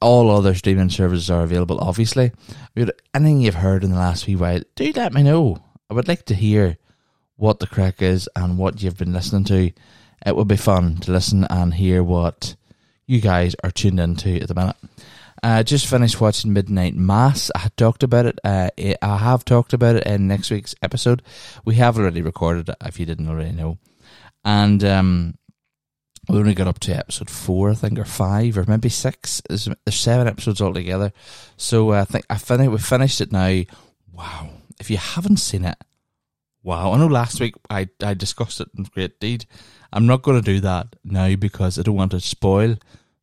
all 0.00 0.30
other 0.30 0.54
streaming 0.54 0.88
services 0.88 1.30
are 1.30 1.42
available, 1.42 1.78
obviously. 1.78 2.32
Anything 3.14 3.40
you've 3.40 3.56
heard 3.56 3.84
in 3.84 3.90
the 3.90 3.96
last 3.96 4.24
few 4.24 4.38
while, 4.38 4.60
do 4.74 4.90
let 4.96 5.12
me 5.12 5.22
know. 5.22 5.62
I 5.90 5.94
would 5.94 6.08
like 6.08 6.24
to 6.26 6.34
hear 6.34 6.78
what 7.36 7.60
the 7.60 7.66
crack 7.66 8.00
is 8.00 8.28
and 8.34 8.56
what 8.56 8.82
you've 8.82 8.96
been 8.96 9.12
listening 9.12 9.44
to. 9.44 9.72
It 10.24 10.36
would 10.36 10.48
be 10.48 10.56
fun 10.56 10.96
to 10.98 11.12
listen 11.12 11.44
and 11.50 11.74
hear 11.74 12.02
what 12.02 12.56
you 13.06 13.20
guys 13.20 13.54
are 13.62 13.70
tuned 13.70 14.00
into 14.00 14.36
at 14.40 14.48
the 14.48 14.54
minute. 14.54 14.76
I 15.44 15.60
uh, 15.60 15.62
just 15.64 15.88
finished 15.88 16.20
watching 16.20 16.52
Midnight 16.52 16.94
Mass. 16.94 17.50
I 17.56 17.68
talked 17.76 18.04
about 18.04 18.26
it. 18.26 18.38
Uh, 18.44 18.70
I 18.78 19.16
have 19.16 19.44
talked 19.44 19.72
about 19.72 19.96
it 19.96 20.06
in 20.06 20.28
next 20.28 20.52
week's 20.52 20.76
episode. 20.82 21.20
We 21.64 21.74
have 21.76 21.98
already 21.98 22.22
recorded 22.22 22.68
it, 22.68 22.76
if 22.84 23.00
you 23.00 23.06
didn't 23.06 23.28
already 23.28 23.50
know. 23.50 23.78
And 24.44 24.84
um, 24.84 25.34
we 26.28 26.38
only 26.38 26.54
got 26.54 26.68
up 26.68 26.78
to 26.80 26.96
episode 26.96 27.28
four, 27.28 27.70
I 27.70 27.74
think, 27.74 27.98
or 27.98 28.04
five, 28.04 28.56
or 28.56 28.64
maybe 28.68 28.88
six. 28.88 29.42
There's, 29.48 29.64
there's 29.84 29.96
seven 29.96 30.28
episodes 30.28 30.60
altogether. 30.60 31.12
So 31.56 31.90
uh, 31.90 32.02
I 32.02 32.04
think 32.04 32.24
I 32.30 32.38
fin- 32.38 32.70
we 32.70 32.78
finished 32.78 33.20
it 33.20 33.32
now. 33.32 33.62
Wow. 34.12 34.48
If 34.78 34.90
you 34.90 34.96
haven't 34.96 35.38
seen 35.38 35.64
it, 35.64 35.78
wow. 36.62 36.92
I 36.92 36.98
know 36.98 37.08
last 37.08 37.40
week 37.40 37.56
I, 37.68 37.88
I 38.00 38.14
discussed 38.14 38.60
it 38.60 38.68
in 38.78 38.84
great 38.84 39.18
deed. 39.18 39.46
I'm 39.92 40.06
not 40.06 40.22
going 40.22 40.40
to 40.40 40.52
do 40.52 40.60
that 40.60 40.94
now 41.02 41.34
because 41.34 41.80
I 41.80 41.82
don't 41.82 41.96
want 41.96 42.12
to 42.12 42.20
spoil 42.20 42.76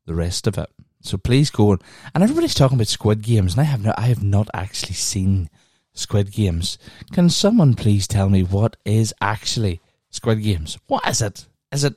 the 0.06 0.16
rest 0.16 0.48
of 0.48 0.58
it. 0.58 0.70
So 1.02 1.18
please 1.18 1.50
go 1.50 1.72
on. 1.72 1.80
And 2.14 2.24
everybody's 2.24 2.54
talking 2.54 2.76
about 2.76 2.88
Squid 2.88 3.22
Games, 3.22 3.54
and 3.54 3.62
I 3.62 3.66
have 3.66 3.84
not, 3.84 3.98
I 3.98 4.08
have 4.08 4.24
not 4.24 4.50
actually 4.54 4.96
seen 4.96 5.50
Squid 5.94 6.32
Games. 6.32 6.78
Can 7.12 7.30
someone 7.30 7.74
please 7.74 8.08
tell 8.08 8.30
me 8.30 8.44
what 8.44 8.76
is 8.86 9.14
actually 9.22 9.82
Squid 10.10 10.44
Games? 10.44 10.78
What 10.88 11.08
is 11.08 11.22
it? 11.22 11.48
Is 11.72 11.84
it 11.84 11.96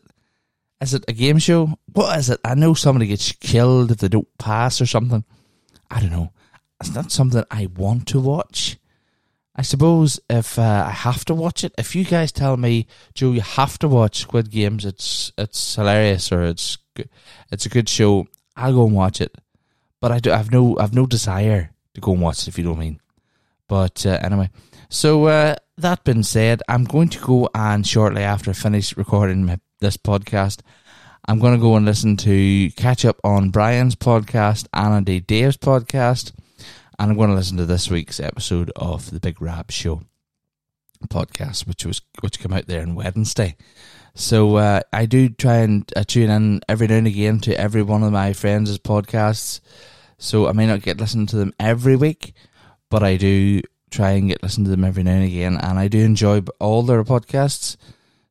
is 0.80 0.94
it 0.94 1.04
a 1.06 1.12
game 1.12 1.38
show? 1.38 1.78
What 1.92 2.18
is 2.18 2.28
it? 2.28 2.40
I 2.44 2.54
know 2.54 2.74
somebody 2.74 3.06
gets 3.06 3.30
killed 3.32 3.92
if 3.92 3.98
they 3.98 4.08
don't 4.08 4.26
pass 4.38 4.80
or 4.80 4.86
something. 4.86 5.24
I 5.88 6.00
don't 6.00 6.10
know. 6.10 6.32
It's 6.80 6.92
not 6.92 7.12
something 7.12 7.44
I 7.52 7.68
want 7.76 8.08
to 8.08 8.20
watch. 8.20 8.78
I 9.54 9.62
suppose 9.62 10.18
if 10.28 10.58
uh, 10.58 10.86
I 10.88 10.90
have 10.90 11.24
to 11.26 11.34
watch 11.34 11.62
it, 11.62 11.72
if 11.78 11.94
you 11.94 12.04
guys 12.04 12.32
tell 12.32 12.56
me, 12.56 12.88
Joe, 13.14 13.30
you 13.30 13.42
have 13.42 13.78
to 13.80 13.88
watch 13.88 14.22
Squid 14.22 14.50
Games, 14.50 14.84
it's 14.84 15.32
it's 15.38 15.76
hilarious 15.76 16.32
or 16.32 16.42
it's 16.42 16.78
it's 17.52 17.66
a 17.66 17.68
good 17.68 17.88
show. 17.88 18.26
I'll 18.56 18.74
go 18.74 18.86
and 18.86 18.94
watch 18.94 19.20
it, 19.20 19.34
but 20.00 20.12
I 20.12 20.18
do. 20.18 20.32
I've 20.32 20.52
no. 20.52 20.76
I've 20.78 20.94
no 20.94 21.06
desire 21.06 21.70
to 21.94 22.00
go 22.00 22.12
and 22.12 22.20
watch 22.20 22.42
it. 22.42 22.48
If 22.48 22.58
you 22.58 22.64
don't 22.64 22.78
mean. 22.78 23.00
But 23.68 24.04
uh, 24.04 24.18
anyway, 24.22 24.50
so 24.90 25.24
uh, 25.26 25.56
that 25.78 26.04
being 26.04 26.22
said, 26.22 26.62
I'm 26.68 26.84
going 26.84 27.08
to 27.10 27.18
go 27.18 27.48
and 27.54 27.86
shortly 27.86 28.22
after 28.22 28.50
I 28.50 28.54
finish 28.54 28.96
recording 28.96 29.46
my, 29.46 29.58
this 29.80 29.96
podcast, 29.96 30.60
I'm 31.26 31.38
going 31.38 31.54
to 31.54 31.60
go 31.60 31.76
and 31.76 31.86
listen 31.86 32.16
to 32.18 32.70
catch 32.72 33.04
up 33.04 33.18
on 33.24 33.50
Brian's 33.50 33.94
podcast 33.96 34.66
and 34.74 34.94
indeed 34.94 35.26
Dave's 35.26 35.56
podcast, 35.56 36.32
and 36.98 37.10
I'm 37.10 37.16
going 37.16 37.30
to 37.30 37.36
listen 37.36 37.56
to 37.56 37.64
this 37.64 37.88
week's 37.88 38.20
episode 38.20 38.70
of 38.76 39.10
the 39.10 39.20
Big 39.20 39.40
Rab 39.40 39.70
Show 39.70 40.02
podcast, 41.08 41.66
which 41.66 41.86
was 41.86 42.02
which 42.20 42.38
came 42.38 42.52
out 42.52 42.66
there 42.66 42.82
on 42.82 42.94
Wednesday. 42.94 43.56
So 44.14 44.56
uh, 44.56 44.80
I 44.92 45.06
do 45.06 45.28
try 45.30 45.58
and 45.58 45.90
uh, 45.96 46.04
tune 46.06 46.30
in 46.30 46.60
every 46.68 46.86
now 46.86 46.96
and 46.96 47.06
again 47.06 47.40
to 47.40 47.58
every 47.58 47.82
one 47.82 48.02
of 48.02 48.12
my 48.12 48.32
friends' 48.32 48.78
podcasts. 48.78 49.60
So 50.18 50.48
I 50.48 50.52
may 50.52 50.66
not 50.66 50.82
get 50.82 51.00
listened 51.00 51.30
to 51.30 51.36
them 51.36 51.54
every 51.58 51.96
week, 51.96 52.34
but 52.90 53.02
I 53.02 53.16
do 53.16 53.62
try 53.90 54.12
and 54.12 54.28
get 54.28 54.42
listened 54.42 54.66
to 54.66 54.70
them 54.70 54.84
every 54.84 55.02
now 55.02 55.12
and 55.12 55.24
again, 55.24 55.56
and 55.56 55.78
I 55.78 55.88
do 55.88 56.00
enjoy 56.00 56.42
all 56.58 56.82
their 56.82 57.04
podcasts. 57.04 57.76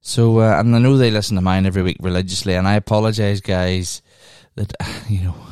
So 0.01 0.39
uh, 0.39 0.59
and 0.59 0.75
I 0.75 0.79
know 0.79 0.97
they 0.97 1.11
listen 1.11 1.35
to 1.35 1.41
mine 1.41 1.65
every 1.65 1.81
week 1.83 1.97
religiously, 1.99 2.55
and 2.55 2.67
I 2.67 2.75
apologize, 2.75 3.41
guys, 3.41 4.01
that 4.55 4.73
you 5.09 5.23
know. 5.23 5.35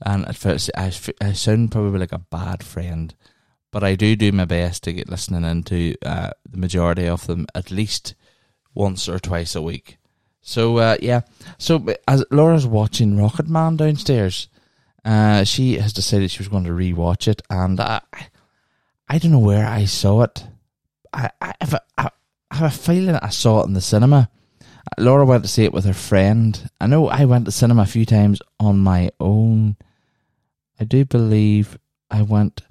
And 0.00 0.28
at 0.28 0.36
first, 0.36 0.70
I, 0.76 0.92
I 1.20 1.32
sound 1.32 1.72
probably 1.72 1.98
like 1.98 2.12
a 2.12 2.20
bad 2.20 2.62
friend, 2.62 3.12
but 3.72 3.82
I 3.82 3.96
do 3.96 4.14
do 4.14 4.30
my 4.30 4.44
best 4.44 4.84
to 4.84 4.92
get 4.92 5.08
listening 5.08 5.42
into 5.42 5.96
uh, 6.06 6.30
the 6.48 6.56
majority 6.56 7.08
of 7.08 7.26
them 7.26 7.48
at 7.52 7.72
least 7.72 8.14
once 8.78 9.08
or 9.08 9.18
twice 9.18 9.54
a 9.54 9.60
week. 9.60 9.98
So 10.40 10.78
uh, 10.78 10.96
yeah, 11.02 11.22
so 11.58 11.84
as 12.06 12.24
Laura's 12.30 12.66
watching 12.66 13.20
Rocket 13.20 13.48
Man 13.48 13.76
downstairs, 13.76 14.48
uh, 15.04 15.44
she 15.44 15.78
has 15.78 15.92
decided 15.92 16.30
she 16.30 16.38
was 16.38 16.48
going 16.48 16.64
to 16.64 16.70
rewatch 16.70 17.28
it, 17.28 17.42
and 17.50 17.78
I, 17.80 18.00
I 19.08 19.18
don't 19.18 19.32
know 19.32 19.38
where 19.40 19.66
I 19.66 19.84
saw 19.84 20.22
it. 20.22 20.46
I, 21.12 21.30
I, 21.40 21.52
have 21.60 21.74
a, 21.74 21.80
I 21.98 22.10
have 22.50 22.72
a 22.72 22.76
feeling 22.76 23.16
I 23.16 23.28
saw 23.28 23.62
it 23.62 23.66
in 23.66 23.74
the 23.74 23.80
cinema. 23.80 24.30
Laura 24.96 25.26
went 25.26 25.42
to 25.42 25.48
see 25.50 25.64
it 25.64 25.74
with 25.74 25.84
her 25.84 25.92
friend. 25.92 26.70
I 26.80 26.86
know 26.86 27.08
I 27.08 27.26
went 27.26 27.44
to 27.44 27.50
cinema 27.50 27.82
a 27.82 27.86
few 27.86 28.06
times 28.06 28.40
on 28.58 28.78
my 28.78 29.10
own. 29.20 29.76
I 30.80 30.84
do 30.84 31.04
believe 31.04 31.76
I 32.10 32.22
went. 32.22 32.62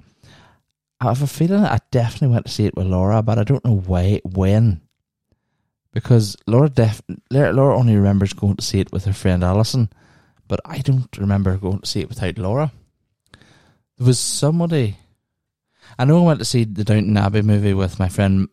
I 1.00 1.10
have 1.10 1.22
a 1.22 1.28
feeling 1.28 1.64
I 1.64 1.80
definitely 1.92 2.34
went 2.34 2.48
to 2.48 2.52
see 2.52 2.66
it 2.66 2.76
with 2.76 2.88
Laura, 2.88 3.22
but 3.22 3.38
I 3.38 3.44
don't 3.44 3.64
know 3.64 3.78
why 3.78 4.22
when 4.24 4.82
because 5.98 6.38
Laura 6.46 6.70
def 6.70 7.02
Laura 7.32 7.76
only 7.76 7.96
remembers 7.96 8.32
going 8.32 8.56
to 8.56 8.64
see 8.64 8.80
it 8.80 8.92
with 8.92 9.06
her 9.06 9.14
friend 9.14 9.44
Alison, 9.44 9.90
but 10.48 10.60
I 10.64 10.78
don't 10.78 11.18
remember 11.18 11.58
going 11.58 11.80
to 11.80 11.88
see 11.88 12.02
it 12.02 12.10
without 12.10 12.38
Laura. 12.38 12.72
There 13.98 14.06
was 14.06 14.20
somebody. 14.20 14.98
I 15.98 16.06
know 16.06 16.20
I 16.20 16.28
went 16.28 16.38
to 16.38 16.46
see 16.46 16.66
the 16.66 16.84
Downton 16.84 17.18
Abbey 17.18 17.42
movie 17.42 17.74
with 17.74 17.98
my 17.98 18.10
friend. 18.10 18.48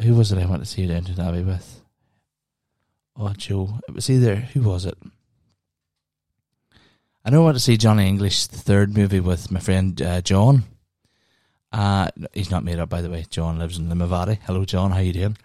Who 0.00 0.14
was 0.14 0.32
it? 0.32 0.38
I 0.38 0.46
went 0.46 0.62
to 0.62 0.66
see 0.66 0.86
Downton 0.86 1.20
Abbey 1.20 1.42
with. 1.42 1.82
Oh, 3.14 3.34
Joe. 3.36 3.80
It 3.86 3.94
was 3.94 4.08
either 4.08 4.36
who 4.36 4.62
was 4.62 4.86
it? 4.86 4.96
I 7.26 7.30
know 7.30 7.42
I 7.42 7.44
went 7.44 7.56
to 7.56 7.62
see 7.62 7.76
Johnny 7.76 8.08
English, 8.08 8.46
the 8.46 8.56
third 8.56 8.96
movie 8.96 9.20
with 9.20 9.50
my 9.50 9.60
friend 9.60 10.00
uh, 10.00 10.22
John. 10.22 10.64
Uh, 11.70 12.08
he's 12.32 12.50
not 12.50 12.64
made 12.64 12.78
up, 12.78 12.88
by 12.88 13.02
the 13.02 13.10
way. 13.10 13.26
John 13.28 13.58
lives 13.58 13.76
in 13.76 13.90
Limavady. 13.90 14.38
Hello, 14.46 14.64
John. 14.64 14.92
How 14.92 15.00
you 15.00 15.12
doing? 15.12 15.36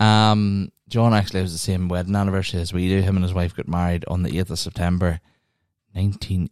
Um, 0.00 0.72
John 0.88 1.14
actually 1.14 1.40
has 1.40 1.52
the 1.52 1.58
same 1.58 1.88
wedding 1.88 2.16
anniversary 2.16 2.60
as 2.60 2.72
we 2.72 2.88
do. 2.88 3.00
Him 3.02 3.16
and 3.16 3.24
his 3.24 3.34
wife 3.34 3.54
got 3.54 3.68
married 3.68 4.04
on 4.08 4.22
the 4.22 4.30
8th 4.30 4.50
of 4.50 4.58
September, 4.58 5.20
19 5.94 6.48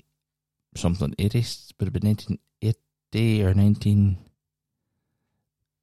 something, 0.77 1.15
80, 1.19 1.39
would 1.79 1.87
have 1.87 1.93
been 1.93 2.09
1980 2.09 3.45
or 3.45 3.55
19, 3.55 4.19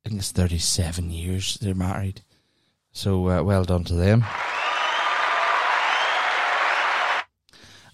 I 0.06 0.10
think 0.10 0.20
it's 0.20 0.32
37 0.32 1.12
years 1.12 1.56
they're 1.56 1.76
married. 1.76 2.22
So 2.92 3.30
uh, 3.30 3.44
well 3.44 3.66
done 3.66 3.84
to 3.86 3.94
them. 3.94 4.24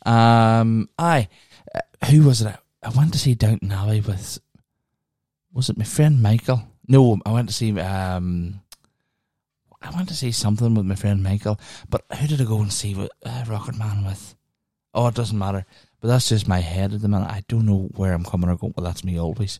Um, 0.03 0.89
I, 0.97 1.27
uh, 1.73 2.05
who 2.07 2.23
was 2.23 2.41
it? 2.41 2.55
I 2.83 2.89
went 2.89 3.13
to 3.13 3.19
see 3.19 3.35
Downton 3.35 3.71
Abbey 3.71 4.01
with, 4.01 4.39
was 5.53 5.69
it 5.69 5.77
my 5.77 5.83
friend 5.83 6.21
Michael? 6.21 6.63
No, 6.87 7.19
I 7.25 7.31
went 7.31 7.49
to 7.49 7.53
see 7.53 7.79
um, 7.79 8.61
I 9.81 9.89
went 9.95 10.09
to 10.09 10.15
see 10.15 10.31
something 10.31 10.75
with 10.75 10.85
my 10.85 10.95
friend 10.95 11.23
Michael, 11.23 11.59
but 11.89 12.05
who 12.19 12.27
did 12.27 12.41
I 12.41 12.45
go 12.45 12.61
and 12.61 12.71
see 12.71 12.93
with 12.93 13.09
uh, 13.25 13.43
Rocket 13.47 13.77
Man 13.77 14.05
with? 14.05 14.35
Oh, 14.93 15.07
it 15.07 15.15
doesn't 15.15 15.37
matter. 15.37 15.65
But 16.01 16.09
that's 16.09 16.29
just 16.29 16.47
my 16.47 16.59
head 16.59 16.93
at 16.93 17.01
the 17.01 17.07
minute. 17.07 17.29
I 17.29 17.43
don't 17.47 17.65
know 17.65 17.89
where 17.95 18.13
I'm 18.13 18.25
coming 18.25 18.49
or 18.49 18.57
going. 18.57 18.73
Well, 18.75 18.85
that's 18.85 19.03
me 19.03 19.19
always. 19.19 19.59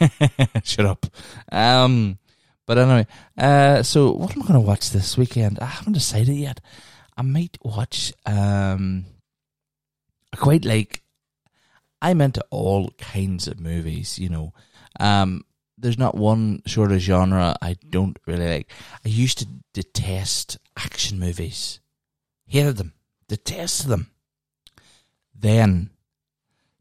Shut 0.64 0.86
up. 0.86 1.06
Um, 1.50 2.18
but 2.66 2.78
anyway, 2.78 3.06
uh, 3.36 3.82
so 3.82 4.12
what 4.12 4.34
am 4.36 4.42
I 4.42 4.46
going 4.46 4.60
to 4.60 4.66
watch 4.66 4.90
this 4.90 5.18
weekend? 5.18 5.58
I 5.58 5.66
haven't 5.66 5.92
decided 5.94 6.36
yet. 6.36 6.60
I 7.16 7.22
might 7.22 7.58
watch. 7.62 8.12
Um, 8.24 9.04
I 10.32 10.36
quite 10.36 10.64
like. 10.64 11.02
I'm 12.00 12.20
into 12.20 12.44
all 12.50 12.90
kinds 12.98 13.48
of 13.48 13.60
movies, 13.60 14.18
you 14.18 14.28
know. 14.28 14.52
Um, 15.00 15.44
there's 15.76 15.98
not 15.98 16.16
one 16.16 16.62
sort 16.66 16.92
of 16.92 16.98
genre 16.98 17.56
I 17.60 17.76
don't 17.88 18.18
really 18.26 18.48
like. 18.48 18.70
I 19.04 19.08
used 19.08 19.38
to 19.38 19.46
detest 19.72 20.58
action 20.76 21.18
movies, 21.18 21.80
hated 22.46 22.76
them, 22.76 22.92
detested 23.28 23.88
them. 23.88 24.10
Then 25.34 25.90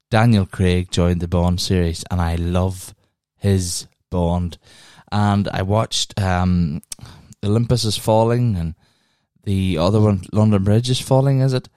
Daniel 0.09 0.45
Craig 0.45 0.91
joined 0.91 1.21
the 1.21 1.27
Bond 1.27 1.59
series, 1.59 2.03
and 2.11 2.21
I 2.21 2.35
love 2.35 2.93
his 3.35 3.87
Bond. 4.09 4.57
And 5.11 5.47
I 5.49 5.63
watched 5.63 6.19
um, 6.21 6.81
Olympus 7.43 7.83
is 7.83 7.97
Falling, 7.97 8.55
and 8.55 8.75
the 9.43 9.77
other 9.79 9.99
one, 9.99 10.23
London 10.31 10.63
Bridge 10.63 10.89
is 10.89 10.99
Falling, 10.99 11.41
is 11.41 11.53
it? 11.53 11.67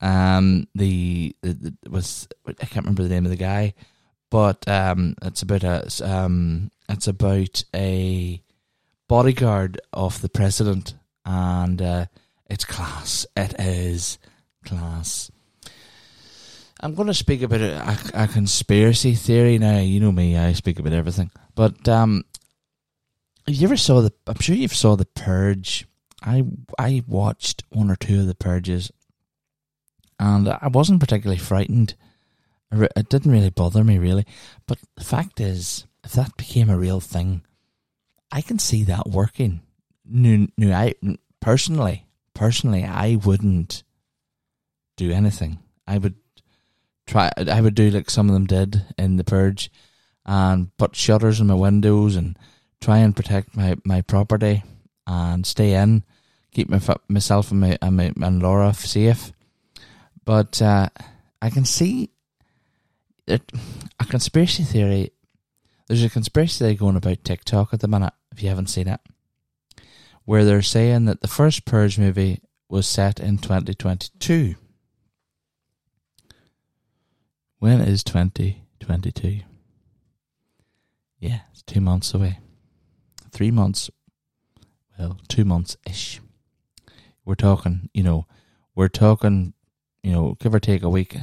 Um, 0.00 0.68
the, 0.74 1.36
the, 1.42 1.52
the 1.52 1.90
was 1.90 2.28
I 2.46 2.52
can't 2.66 2.84
remember 2.84 3.02
the 3.02 3.08
name 3.08 3.24
of 3.24 3.30
the 3.30 3.36
guy, 3.36 3.74
but 4.30 4.66
um, 4.68 5.14
it's 5.22 5.42
about 5.42 5.64
a 5.64 5.88
um, 6.02 6.70
it's 6.88 7.06
about 7.06 7.64
a 7.74 8.42
bodyguard 9.08 9.80
of 9.92 10.20
the 10.20 10.28
president, 10.28 10.94
and 11.24 11.80
uh, 11.80 12.06
it's 12.48 12.64
class. 12.64 13.26
It 13.36 13.54
is 13.58 14.18
class. 14.64 15.30
I'm 16.80 16.94
going 16.94 17.08
to 17.08 17.14
speak 17.14 17.40
about 17.40 17.62
a, 17.62 17.98
a, 18.12 18.28
conspiracy 18.28 19.14
theory 19.14 19.58
now. 19.58 19.78
You 19.78 20.00
know 20.00 20.12
me; 20.12 20.36
I 20.36 20.52
speak 20.52 20.78
about 20.78 20.92
everything. 20.92 21.30
But 21.54 21.88
um, 21.88 22.24
you 23.46 23.66
ever 23.66 23.76
saw 23.76 24.02
the? 24.02 24.12
I'm 24.26 24.40
sure 24.40 24.54
you've 24.54 24.74
saw 24.74 24.96
the 24.96 25.06
Purge. 25.06 25.86
I 26.22 26.44
I 26.78 27.02
watched 27.06 27.64
one 27.70 27.90
or 27.90 27.96
two 27.96 28.20
of 28.20 28.26
the 28.26 28.34
Purges, 28.34 28.92
and 30.18 30.48
I 30.48 30.68
wasn't 30.68 31.00
particularly 31.00 31.38
frightened. 31.38 31.94
It 32.72 33.08
didn't 33.08 33.32
really 33.32 33.50
bother 33.50 33.84
me 33.84 33.98
really. 33.98 34.26
But 34.66 34.78
the 34.96 35.04
fact 35.04 35.40
is, 35.40 35.86
if 36.04 36.12
that 36.12 36.36
became 36.36 36.70
a 36.70 36.78
real 36.78 37.00
thing, 37.00 37.42
I 38.32 38.40
can 38.40 38.58
see 38.58 38.84
that 38.84 39.08
working. 39.08 39.62
No, 40.04 40.46
no, 40.56 40.72
I 40.72 40.94
personally, 41.40 42.06
personally, 42.34 42.84
I 42.84 43.16
wouldn't 43.16 43.82
do 44.96 45.10
anything. 45.10 45.58
I 45.86 45.98
would 45.98 46.14
try. 47.06 47.30
I 47.36 47.60
would 47.60 47.74
do 47.74 47.90
like 47.90 48.10
some 48.10 48.28
of 48.28 48.34
them 48.34 48.46
did 48.46 48.84
in 48.98 49.16
the 49.16 49.24
purge, 49.24 49.70
and 50.26 50.76
put 50.76 50.96
shutters 50.96 51.40
in 51.40 51.46
my 51.46 51.54
windows 51.54 52.16
and 52.16 52.36
try 52.80 52.98
and 52.98 53.16
protect 53.16 53.56
my, 53.56 53.76
my 53.84 54.02
property 54.02 54.62
and 55.06 55.46
stay 55.46 55.74
in, 55.74 56.02
keep 56.52 56.68
my, 56.68 56.80
myself 57.08 57.50
and 57.50 57.60
my, 57.60 57.78
and 57.80 57.96
my 57.96 58.12
and 58.20 58.42
Laura 58.42 58.74
safe. 58.74 59.32
But 60.24 60.60
uh, 60.60 60.88
I 61.40 61.50
can 61.50 61.64
see 61.64 62.10
it, 63.26 63.52
a 63.98 64.04
conspiracy 64.04 64.62
theory. 64.62 65.12
There's 65.86 66.04
a 66.04 66.10
conspiracy 66.10 66.58
theory 66.58 66.74
going 66.74 66.96
about 66.96 67.24
TikTok 67.24 67.72
at 67.72 67.80
the 67.80 67.88
minute. 67.88 68.12
If 68.32 68.42
you 68.42 68.48
haven't 68.48 68.68
seen 68.68 68.88
it, 68.88 69.00
where 70.24 70.44
they're 70.44 70.62
saying 70.62 71.06
that 71.06 71.20
the 71.22 71.28
first 71.28 71.64
Purge 71.64 71.98
movie 71.98 72.40
was 72.68 72.86
set 72.86 73.20
in 73.20 73.38
2022. 73.38 74.56
When 77.58 77.80
is 77.80 78.04
2022? 78.04 79.40
Yeah, 81.18 81.40
it's 81.50 81.62
two 81.62 81.80
months 81.80 82.12
away. 82.12 82.40
Three 83.30 83.50
months. 83.50 83.90
Well, 84.98 85.18
two 85.28 85.44
months 85.44 85.76
ish. 85.86 86.20
We're 87.24 87.34
talking, 87.34 87.88
you 87.92 88.02
know, 88.02 88.26
we're 88.74 88.88
talking, 88.88 89.54
you 90.02 90.12
know, 90.12 90.36
give 90.38 90.54
or 90.54 90.60
take 90.60 90.82
a 90.82 90.90
week, 90.90 91.16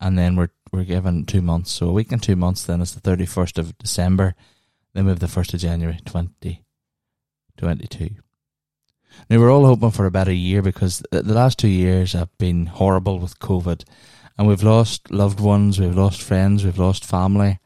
and 0.00 0.18
then 0.18 0.36
we're 0.36 0.50
we're 0.74 0.84
given 0.84 1.24
two 1.24 1.42
months. 1.42 1.70
So 1.72 1.88
a 1.88 1.92
week 1.92 2.12
and 2.12 2.22
two 2.22 2.36
months. 2.36 2.64
Then 2.64 2.80
it's 2.80 2.92
the 2.92 3.00
thirty 3.00 3.26
first 3.26 3.58
of 3.58 3.78
December. 3.78 4.34
Then 4.92 5.04
we 5.04 5.10
have 5.10 5.20
the 5.20 5.28
first 5.28 5.54
of 5.54 5.60
January, 5.60 5.98
twenty 6.04 6.64
twenty 7.56 7.86
two. 7.86 8.10
Now 9.30 9.38
we're 9.38 9.52
all 9.52 9.64
hoping 9.64 9.92
for 9.92 10.06
about 10.06 10.22
a 10.22 10.24
better 10.24 10.32
year 10.32 10.60
because 10.60 11.02
the 11.12 11.22
last 11.22 11.58
two 11.58 11.68
years 11.68 12.14
have 12.14 12.36
been 12.38 12.66
horrible 12.66 13.20
with 13.20 13.38
COVID, 13.38 13.84
and 14.36 14.48
we've 14.48 14.62
lost 14.62 15.10
loved 15.10 15.38
ones, 15.38 15.78
we've 15.78 15.96
lost 15.96 16.20
friends, 16.20 16.64
we've 16.64 16.78
lost 16.78 17.04
family, 17.04 17.60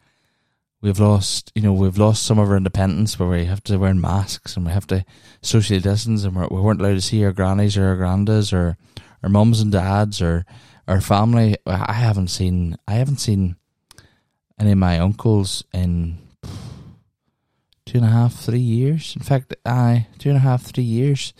we've 0.83 1.01
lost, 1.01 1.51
you 1.55 1.63
know, 1.63 1.73
we've 1.73 1.97
lost 1.97 2.23
some 2.25 2.39
of 2.39 2.51
our 2.51 2.57
independence 2.57 3.19
where 3.19 3.29
we 3.29 3.47
have 3.47 3.63
to 3.65 3.79
wear 3.79 3.95
masks 3.95 4.57
and 4.57 4.67
we 4.67 4.73
have 4.73 4.87
to 4.89 5.05
socially 5.41 5.81
distance 5.81 6.25
and 6.25 6.37
we're, 6.37 6.49
we 6.49 6.61
weren't 6.61 6.81
allowed 6.81 6.95
to 6.95 7.01
see 7.01 7.25
our 7.25 7.33
grannies 7.33 7.79
or 7.79 7.87
our 7.87 7.97
grandas 7.97 8.53
or 8.53 8.77
our 9.23 9.31
mums 9.31 9.61
and 9.61 9.73
dads 9.73 10.21
or 10.21 10.45
our 10.89 11.01
family. 11.01 11.57
I 11.67 11.93
haven't 11.93 12.29
seen, 12.29 12.77
I 12.89 12.95
haven't 12.95 13.19
seen 13.19 13.57
any 14.59 14.73
of 14.73 14.79
my 14.79 14.99
uncles 14.99 15.63
in 15.73 16.19
two 17.87 17.99
and 17.99 18.05
a 18.05 18.11
half, 18.11 18.35
three 18.35 18.59
years. 18.59 19.15
In 19.15 19.23
fact, 19.23 19.55
I 19.65 20.09
two 20.19 20.31
and 20.31 20.39
a 20.39 20.41
half, 20.41 20.63
three 20.63 20.85
years 20.85 21.33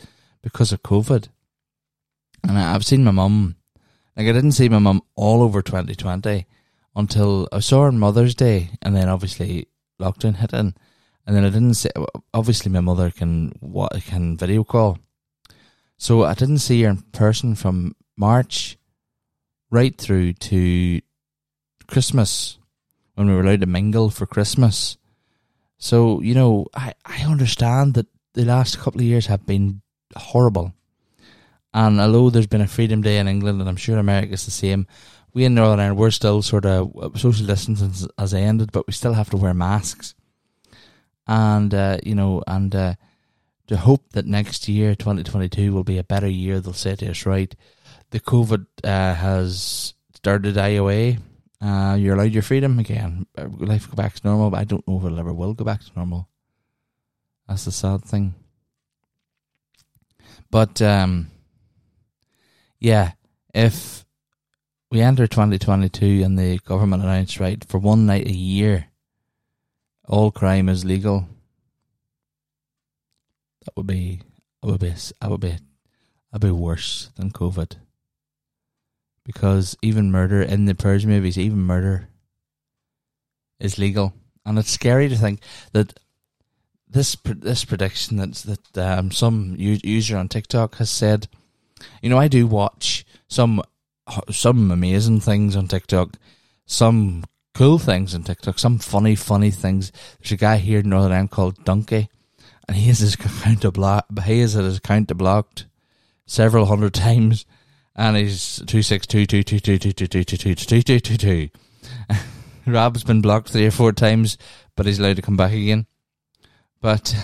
because 0.43 0.71
of 0.71 0.83
COVID. 0.83 1.29
And 2.45 2.57
I've 2.57 2.85
seen 2.85 3.03
my 3.03 3.11
mum 3.11 3.57
like 4.17 4.27
I 4.27 4.33
didn't 4.33 4.53
see 4.53 4.69
my 4.69 4.81
mum 4.81 5.03
all 5.15 5.43
over 5.43 5.63
2020 5.63 6.45
until 6.97 7.49
I 7.53 7.61
saw 7.61 7.83
her 7.83 7.89
on 7.89 8.01
Mother's 8.01 8.35
Day, 8.35 8.71
and 8.83 8.97
then 8.97 9.09
obviously 9.09 9.69
lockdown 10.01 10.37
hit 10.37 10.53
in, 10.53 10.75
and 11.25 11.37
then 11.37 11.45
I 11.45 11.51
didn't 11.51 11.75
see. 11.75 11.91
Obviously, 12.35 12.73
my 12.73 12.81
mother 12.81 13.13
can 13.13 13.57
what 13.61 13.93
can 14.05 14.37
video 14.37 14.65
call, 14.65 14.99
so 15.97 16.25
I 16.25 16.35
didn't 16.35 16.59
see 16.59 16.83
her 16.83 16.91
in 16.91 16.97
person 17.13 17.55
from 17.55 17.95
March 18.17 18.78
right 19.71 19.97
through 19.97 20.35
to 20.35 21.01
Christmas 21.87 22.59
when 23.15 23.29
we 23.29 23.35
were 23.35 23.43
allowed 23.43 23.61
to 23.61 23.67
mingle 23.67 24.11
for 24.11 24.27
Christmas. 24.27 24.97
So 25.79 26.21
you 26.21 26.35
know, 26.35 26.67
I 26.75 26.95
I 27.05 27.23
understand 27.23 27.95
that 27.95 28.07
the 28.35 28.45
last 28.45 28.79
couple 28.79 29.01
of 29.01 29.07
years 29.07 29.27
have 29.27 29.47
been 29.47 29.83
horrible 30.17 30.75
and 31.75 32.01
although 32.01 32.31
there's 32.31 32.47
been 32.47 32.61
a 32.61 32.67
Freedom 32.67 33.03
Day 33.03 33.19
in 33.19 33.29
England, 33.29 33.61
and 33.61 33.69
I'm 33.69 33.77
sure 33.77 33.99
America's 33.99 34.45
the 34.45 34.51
same, 34.51 34.87
we 35.35 35.45
in 35.45 35.55
Northern 35.55 35.81
Ireland 35.81 35.99
we're 35.99 36.11
still 36.11 36.43
sort 36.43 36.65
of 36.65 36.97
uh, 36.97 37.17
social 37.17 37.47
distancing 37.47 38.11
as 38.19 38.33
I 38.33 38.41
ended, 38.41 38.73
but 38.73 38.87
we 38.87 38.93
still 38.93 39.13
have 39.13 39.31
to 39.31 39.37
wear 39.37 39.55
masks. 39.55 40.15
And 41.27 41.75
uh, 41.75 41.99
you 42.03 42.15
know, 42.15 42.43
and 42.47 42.75
uh, 42.75 42.95
to 43.67 43.77
hope 43.77 44.03
that 44.13 44.27
next 44.27 44.69
year, 44.69 44.95
2022, 44.95 45.73
will 45.73 45.85
be 45.85 45.99
a 45.99 46.05
better 46.05 46.29
year. 46.29 46.59
They'll 46.59 46.73
say 46.73 46.97
to 46.97 47.11
us, 47.11 47.27
right? 47.27 47.55
The 48.11 48.21
COVID 48.21 48.67
uh, 48.85 49.15
has 49.15 49.95
started 50.15 50.45
to 50.45 50.53
die 50.53 50.77
away. 50.81 51.19
Uh, 51.61 51.97
you're 51.99 52.15
allowed 52.15 52.33
your 52.33 52.43
freedom 52.43 52.79
again. 52.79 53.27
Life 53.37 53.91
go 53.91 53.97
back 53.97 54.15
to 54.15 54.27
normal, 54.27 54.51
but 54.51 54.61
I 54.61 54.65
don't 54.65 54.87
know 54.87 54.99
if 54.99 55.13
it 55.13 55.19
ever 55.19 55.33
will 55.33 55.55
go 55.55 55.65
back 55.65 55.81
to 55.81 55.91
normal. 55.95 56.29
That's 57.49 57.65
the 57.65 57.73
sad 57.73 58.05
thing. 58.05 58.35
But 60.51 60.81
um, 60.81 61.31
yeah, 62.79 63.13
if 63.55 64.05
we 64.91 65.01
enter 65.01 65.27
2022 65.27 66.23
and 66.25 66.39
the 66.39 66.59
government 66.59 67.03
announced, 67.03 67.41
right, 67.41 67.63
for 67.65 67.79
one 67.79 68.07
night 68.07 68.27
a 68.27 68.33
year, 68.33 68.87
all 70.07 70.31
crime 70.31 70.69
is 70.69 70.85
legal, 70.85 71.29
that 73.65 73.77
would 73.77 73.87
be, 73.87 74.23
that 74.63 74.71
would 74.71 74.81
be, 74.81 74.95
that 75.21 75.31
would 75.31 75.41
be, 75.41 75.57
that'd 76.33 76.41
be 76.41 76.51
worse 76.51 77.11
than 77.17 77.31
COVID. 77.31 77.77
Because 79.29 79.77
even 79.83 80.11
murder 80.11 80.41
in 80.41 80.65
the 80.65 80.75
Purge 80.75 81.05
movies, 81.05 81.37
even 81.37 81.59
murder 81.59 82.09
is 83.61 83.79
legal, 83.79 84.15
and 84.47 84.59
it's 84.59 84.71
scary 84.71 85.09
to 85.09 85.17
think 85.17 85.41
that 85.73 86.01
this 86.89 87.15
this 87.27 87.67
prediction 87.67 88.17
that 88.17 88.35
that 88.73 88.99
um, 88.99 89.11
some 89.11 89.55
user 89.59 90.17
on 90.17 90.29
TikTok 90.29 90.77
has 90.77 90.89
said 90.89 91.29
you 92.03 92.11
know, 92.11 92.19
I 92.19 92.29
do 92.29 92.47
watch 92.47 93.05
some 93.29 93.63
some 94.31 94.71
amazing 94.71 95.21
things 95.21 95.55
on 95.55 95.69
TikTok, 95.69 96.17
some 96.67 97.25
cool 97.55 97.79
things 97.79 98.15
on 98.15 98.23
TikTok, 98.23 98.59
some 98.59 98.79
funny, 98.79 99.15
funny 99.15 99.51
things. 99.51 99.93
There's 100.21 100.33
a 100.33 100.37
guy 100.37 100.57
here 100.57 100.81
in 100.81 100.89
Northern 100.89 101.13
Ireland 101.13 101.31
called 101.31 101.65
Donkey, 101.65 102.09
and 102.67 102.77
he 102.77 102.89
has 102.89 103.01
his 103.01 103.15
account 103.15 103.71
blocked. 103.75 104.19
He 104.21 104.41
has 104.41 104.55
his 104.55 104.79
account 104.79 105.15
blocked 105.17 105.67
several 106.27 106.67
hundred 106.67 106.95
times, 107.09 107.45
and 107.99 108.17
he's 108.17 108.63
two 108.67 108.81
six 108.81 109.07
two 109.07 109.27
two 109.27 109.43
two 109.43 109.59
two 109.59 109.77
two 109.77 109.93
two 109.93 110.07
two 110.09 110.25
two 110.25 110.37
two 110.37 110.55
two 110.55 110.83
two 110.83 111.01
two 111.01 111.17
two. 111.17 111.49
Rob's 112.67 113.03
been 113.03 113.21
blocked 113.21 113.51
three 113.51 113.67
or 113.67 113.73
four 113.73 113.93
times, 113.93 114.39
but 114.77 114.87
he's 114.87 115.01
allowed 115.01 115.17
to 115.17 115.23
come 115.23 115.37
back 115.37 115.53
again. 115.53 115.87
But, 116.81 117.15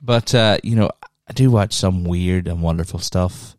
but 0.00 0.32
uh, 0.34 0.58
you 0.62 0.76
know, 0.76 0.90
I 1.28 1.32
do 1.32 1.50
watch 1.50 1.72
some 1.72 2.04
weird 2.04 2.46
and 2.46 2.62
wonderful 2.62 3.00
stuff, 3.00 3.56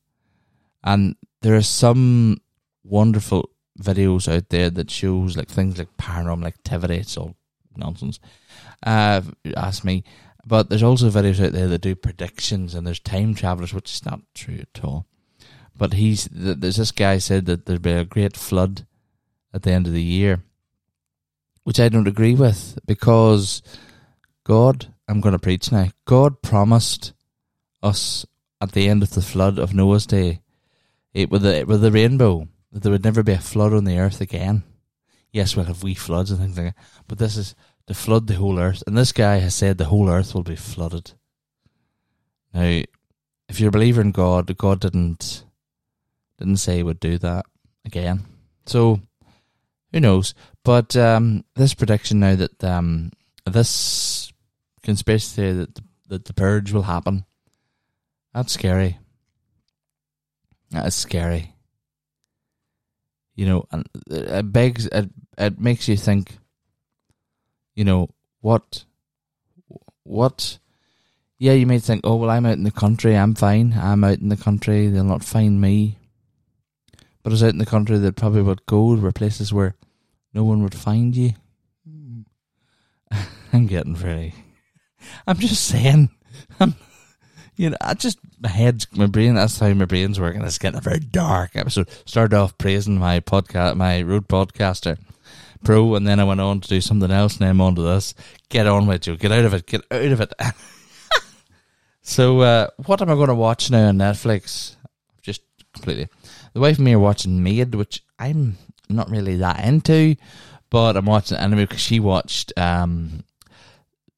and 0.83 1.17
there 1.41 1.55
are 1.55 1.61
some 1.61 2.39
wonderful 2.85 3.49
videos 3.77 4.33
out 4.33 4.49
there 4.49 4.69
that 4.69 4.89
shows 4.89 5.35
like 5.35 5.49
things 5.49 5.77
like 5.77 5.97
paranormal 5.97 6.47
activity. 6.47 6.95
It's 6.95 7.17
all 7.17 7.35
nonsense. 7.75 8.21
Uh, 8.85 9.21
ask 9.57 9.83
me, 9.83 10.05
but 10.45 10.69
there's 10.69 10.83
also 10.83 11.09
videos 11.09 11.43
out 11.45 11.51
there 11.51 11.67
that 11.67 11.81
do 11.81 11.95
predictions, 11.95 12.73
and 12.73 12.87
there's 12.87 13.01
time 13.01 13.35
travelers, 13.35 13.73
which 13.73 13.91
is 13.91 14.05
not 14.05 14.21
true 14.33 14.59
at 14.61 14.83
all. 14.85 15.07
But 15.75 15.93
he's 15.93 16.29
there's 16.31 16.77
this 16.77 16.91
guy 16.91 17.17
said 17.17 17.45
that 17.45 17.65
there'd 17.65 17.81
be 17.81 17.91
a 17.91 18.05
great 18.05 18.38
flood 18.38 18.86
at 19.53 19.63
the 19.63 19.71
end 19.71 19.88
of 19.88 19.93
the 19.93 20.03
year, 20.03 20.43
which 21.63 21.79
I 21.79 21.89
don't 21.89 22.07
agree 22.07 22.36
with 22.36 22.77
because 22.86 23.62
God, 24.43 24.93
I'm 25.07 25.21
going 25.21 25.33
to 25.33 25.39
preach 25.39 25.71
now. 25.71 25.89
God 26.05 26.41
promised 26.41 27.13
us 27.81 28.25
at 28.62 28.71
the 28.73 28.88
end 28.88 29.03
of 29.03 29.12
the 29.12 29.21
flood 29.21 29.59
of 29.59 29.73
Noah's 29.73 30.05
day, 30.05 30.41
it, 31.13 31.29
with 31.29 31.41
the 31.41 31.63
with 31.65 31.81
the 31.81 31.91
rainbow, 31.91 32.47
that 32.71 32.83
there 32.83 32.91
would 32.91 33.03
never 33.03 33.23
be 33.23 33.33
a 33.33 33.39
flood 33.39 33.73
on 33.73 33.86
the 33.86 33.99
earth 33.99 34.21
again. 34.21 34.63
Yes, 35.31 35.55
we'll 35.55 35.65
have 35.65 35.83
wee 35.83 35.95
floods 35.95 36.29
and 36.31 36.39
things 36.39 36.57
like 36.57 36.75
that, 36.75 36.83
but 37.07 37.17
this 37.17 37.38
is 37.38 37.55
to 37.88 37.93
flood 37.93 38.27
the 38.27 38.36
whole 38.36 38.59
earth. 38.59 38.83
And 38.86 38.97
this 38.97 39.12
guy 39.12 39.38
has 39.38 39.55
said 39.55 39.77
the 39.77 39.86
whole 39.86 40.09
earth 40.09 40.33
will 40.33 40.43
be 40.43 40.55
flooded. 40.55 41.13
Now, 42.53 42.83
if 43.49 43.59
you're 43.59 43.69
a 43.69 43.71
believer 43.71 44.01
in 44.01 44.12
God, 44.12 44.55
God 44.57 44.79
didn't 44.79 45.43
didn't 46.37 46.57
say 46.57 46.77
he 46.77 46.83
would 46.83 46.99
do 46.99 47.17
that 47.19 47.45
again. 47.85 48.25
So 48.65 48.99
who 49.91 49.99
knows? 49.99 50.33
But 50.63 50.95
um, 50.95 51.43
this 51.55 51.73
prediction 51.73 52.19
now 52.19 52.35
that 52.35 52.63
um, 52.63 53.11
this 53.45 54.31
conspiracy 54.81 55.35
theory 55.35 55.53
that 55.53 55.75
the, 55.75 55.83
that 56.09 56.25
the 56.25 56.33
purge 56.33 56.71
will 56.71 56.83
happen, 56.83 57.25
that's 58.33 58.53
scary. 58.53 58.99
That 60.71 60.87
is 60.87 60.95
scary. 60.95 61.53
You 63.35 63.45
know, 63.45 63.65
and 63.71 63.87
it 64.09 64.51
begs, 64.51 64.87
it, 64.87 65.09
it 65.37 65.59
makes 65.59 65.87
you 65.87 65.97
think. 65.97 66.37
You 67.75 67.83
know 67.83 68.09
what? 68.41 68.85
What? 70.03 70.59
Yeah, 71.39 71.53
you 71.53 71.65
may 71.65 71.79
think, 71.79 72.01
oh 72.03 72.15
well, 72.15 72.29
I'm 72.29 72.45
out 72.45 72.53
in 72.53 72.63
the 72.63 72.71
country, 72.71 73.17
I'm 73.17 73.33
fine. 73.35 73.73
I'm 73.73 74.03
out 74.03 74.19
in 74.19 74.29
the 74.29 74.37
country, 74.37 74.87
they'll 74.87 75.03
not 75.03 75.23
find 75.23 75.59
me. 75.59 75.97
But 77.23 77.31
I 77.31 77.33
was 77.33 77.43
out 77.43 77.49
in 77.49 77.57
the 77.57 77.65
country 77.65 77.97
that 77.97 78.17
probably 78.17 78.41
would 78.41 78.65
go 78.65 78.95
were 78.95 79.12
places 79.12 79.53
where 79.53 79.75
no 80.33 80.43
one 80.43 80.62
would 80.63 80.75
find 80.75 81.15
you. 81.15 81.31
I'm 83.53 83.67
getting 83.67 83.95
very. 83.95 84.36
I'm 85.25 85.38
just 85.38 85.63
saying. 85.65 86.09
I'm, 86.59 86.75
you 87.55 87.69
know, 87.69 87.77
I 87.81 87.93
just 87.93 88.19
my 88.41 88.49
head's 88.49 88.88
my 88.91 89.05
brain. 89.05 89.36
That's 89.36 89.59
how 89.59 89.73
my 89.73 89.86
brain's 89.86 90.19
working. 90.19 90.41
It's 90.41 90.57
getting 90.57 90.77
a 90.77 90.81
very 90.81 90.99
dark 90.99 91.55
episode. 91.55 91.89
Started 92.05 92.36
off 92.36 92.57
praising 92.57 92.97
my 92.97 93.19
podcast, 93.19 93.75
my 93.77 94.01
Rode 94.01 94.27
Podcaster 94.27 94.97
Pro, 95.63 95.95
and 95.95 96.07
then 96.07 96.19
I 96.19 96.23
went 96.25 96.41
on 96.41 96.62
to 96.62 96.67
do 96.67 96.81
something 96.81 97.12
else. 97.12 97.38
And 97.38 97.45
I'm 97.45 97.62
on 97.62 97.75
to 97.75 97.81
this. 97.81 98.15
Get 98.49 98.67
on 98.67 98.88
with 98.88 99.07
you. 99.07 99.15
Get 99.17 99.31
out 99.31 99.45
of 99.45 99.53
it. 99.53 99.65
Get 99.65 99.81
out 99.91 100.01
of 100.01 100.21
it. 100.21 100.33
so, 102.01 102.41
uh, 102.41 102.67
what 102.86 103.01
am 103.01 103.09
I 103.09 103.15
going 103.15 103.27
to 103.27 103.36
watch 103.36 103.71
now 103.71 103.88
on 103.88 103.97
Netflix? 103.97 104.75
Just 105.21 105.41
completely. 105.73 106.09
The 106.53 106.59
wife 106.59 106.77
and 106.77 106.85
me 106.85 106.93
are 106.93 106.99
watching 106.99 107.43
Maid, 107.43 107.75
which 107.75 108.03
I'm 108.19 108.57
not 108.89 109.09
really 109.09 109.37
that 109.37 109.63
into, 109.65 110.15
but 110.69 110.95
I'm 110.95 111.05
watching 111.05 111.37
anime 111.37 111.59
because 111.59 111.81
she 111.81 111.99
watched 111.99 112.53
um, 112.57 113.23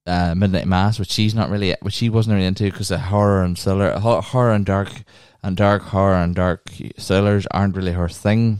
uh, 0.06 0.36
Midnight 0.36 0.67
Mass, 0.67 1.00
which 1.00 1.12
she's 1.12 1.34
not 1.34 1.50
really, 1.50 1.76
which 1.82 1.93
she 1.93 2.10
wasn't 2.10 2.36
really 2.36 2.48
into 2.48 2.65
because 2.65 2.89
the 2.89 3.00
horror 3.00 3.43
and 3.43 3.58
thriller, 3.58 3.98
horror 4.00 4.54
and 4.54 4.65
dark 4.65 4.89
and 5.43 5.56
dark 5.56 5.84
horror 5.84 6.15
and 6.15 6.36
dark 6.36 6.69
thrillers 7.00 7.48
aren't 7.52 7.76
really 7.76 7.93
her 7.93 8.10
thing. 8.10 8.60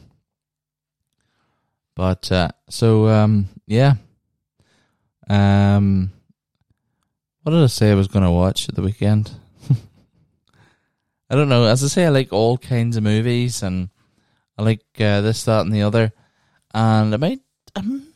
But 1.96 2.32
uh, 2.32 2.50
so 2.70 3.08
um, 3.08 3.50
yeah, 3.68 3.96
um, 5.30 6.12
what 7.44 7.52
did 7.52 7.64
I 7.64 7.68
say 7.68 7.92
I 7.92 7.96
was 7.96 8.08
going 8.08 8.26
to 8.26 8.32
watch 8.32 8.70
at 8.70 8.76
the 8.76 8.82
weekend? 8.82 9.32
I 11.30 11.36
don't 11.36 11.50
know. 11.50 11.66
As 11.66 11.84
I 11.84 11.88
say, 11.88 12.06
I 12.06 12.10
like 12.10 12.32
all 12.32 12.58
kinds 12.58 12.98
of 12.98 13.04
movies, 13.04 13.64
and 13.64 13.90
I 14.58 14.64
like 14.64 14.84
uh, 15.00 15.22
this, 15.22 15.44
that, 15.46 15.62
and 15.62 15.74
the 15.74 15.82
other. 15.82 16.12
And 16.74 17.14
I 17.14 17.18
might, 17.18 17.40
um, 17.76 18.08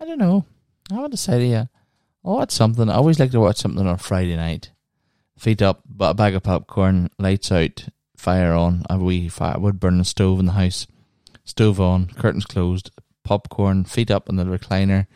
I 0.00 0.04
don't 0.04 0.18
know. 0.18 0.44
I 0.90 0.94
haven't 0.94 1.10
decided 1.12 1.48
yet. 1.48 1.68
I'll 2.24 2.34
watch 2.34 2.50
something. 2.50 2.88
I 2.88 2.94
always 2.94 3.20
like 3.20 3.30
to 3.32 3.40
watch 3.40 3.58
something 3.58 3.86
on 3.86 3.98
Friday 3.98 4.36
night. 4.36 4.72
Feet 5.38 5.62
up, 5.62 5.82
a 5.98 6.12
bag 6.12 6.34
of 6.34 6.42
popcorn, 6.42 7.10
lights 7.18 7.50
out, 7.52 7.88
fire 8.16 8.52
on, 8.52 8.82
a 8.90 8.98
wee 8.98 9.28
fire, 9.28 9.58
wood 9.58 9.80
burning 9.80 10.04
stove 10.04 10.38
in 10.38 10.46
the 10.46 10.52
house, 10.52 10.86
stove 11.44 11.80
on, 11.80 12.08
curtains 12.08 12.44
closed, 12.44 12.90
popcorn, 13.24 13.84
feet 13.84 14.10
up 14.10 14.28
in 14.28 14.36
the 14.36 14.44
recliner, 14.44 15.06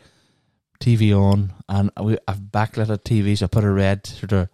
TV 0.79 1.15
on, 1.15 1.53
and 1.69 1.91
we, 2.01 2.17
I've 2.27 2.39
backlit 2.39 2.89
a 2.89 2.97
TV, 2.97 3.37
so 3.37 3.45
I 3.45 3.47
put 3.47 3.63
a 3.63 3.69
red 3.69 4.07
sort 4.07 4.31
of 4.31 4.49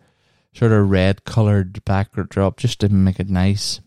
sort 0.54 0.72
of 0.72 0.90
red 0.90 1.24
coloured 1.24 1.84
backdrop 1.86 2.58
just 2.58 2.80
to 2.82 2.90
make 2.90 3.20
it 3.20 3.30
nice. 3.30 3.80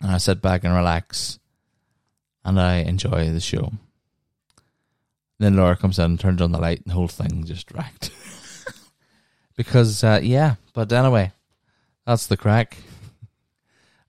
And 0.00 0.10
I 0.10 0.18
sit 0.18 0.40
back 0.40 0.64
and 0.64 0.74
relax, 0.74 1.38
and 2.44 2.58
I 2.58 2.76
enjoy 2.76 3.30
the 3.30 3.40
show. 3.40 3.72
Then 5.38 5.56
Laura 5.56 5.76
comes 5.76 5.98
in 5.98 6.04
and 6.04 6.20
turns 6.20 6.40
on 6.40 6.52
the 6.52 6.58
light, 6.58 6.78
and 6.78 6.86
the 6.86 6.94
whole 6.94 7.08
thing 7.08 7.44
just 7.44 7.70
wrecked. 7.72 8.10
because 9.56 10.02
uh, 10.02 10.20
yeah, 10.22 10.54
but 10.72 10.90
anyway, 10.92 11.32
that's 12.06 12.26
the 12.26 12.36
crack. 12.36 12.78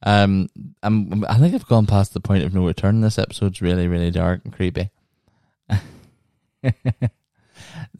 Um, 0.04 0.50
I'm, 0.82 1.26
I 1.26 1.38
think 1.38 1.54
I've 1.54 1.68
gone 1.68 1.86
past 1.86 2.14
the 2.14 2.20
point 2.20 2.44
of 2.44 2.54
no 2.54 2.66
return. 2.66 3.02
This 3.02 3.20
episode's 3.20 3.62
really, 3.62 3.88
really 3.88 4.12
dark 4.12 4.42
and 4.44 4.54
creepy. 4.54 4.90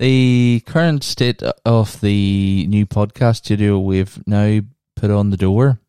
the 0.02 0.64
current 0.66 1.04
state 1.04 1.44
of 1.64 2.02
the 2.02 2.66
new 2.68 2.88
podcast 2.88 3.36
studio 3.36 3.78
we've 3.78 4.20
now 4.26 4.60
put 4.96 5.12
on 5.12 5.30
the 5.30 5.38
door. 5.38 5.80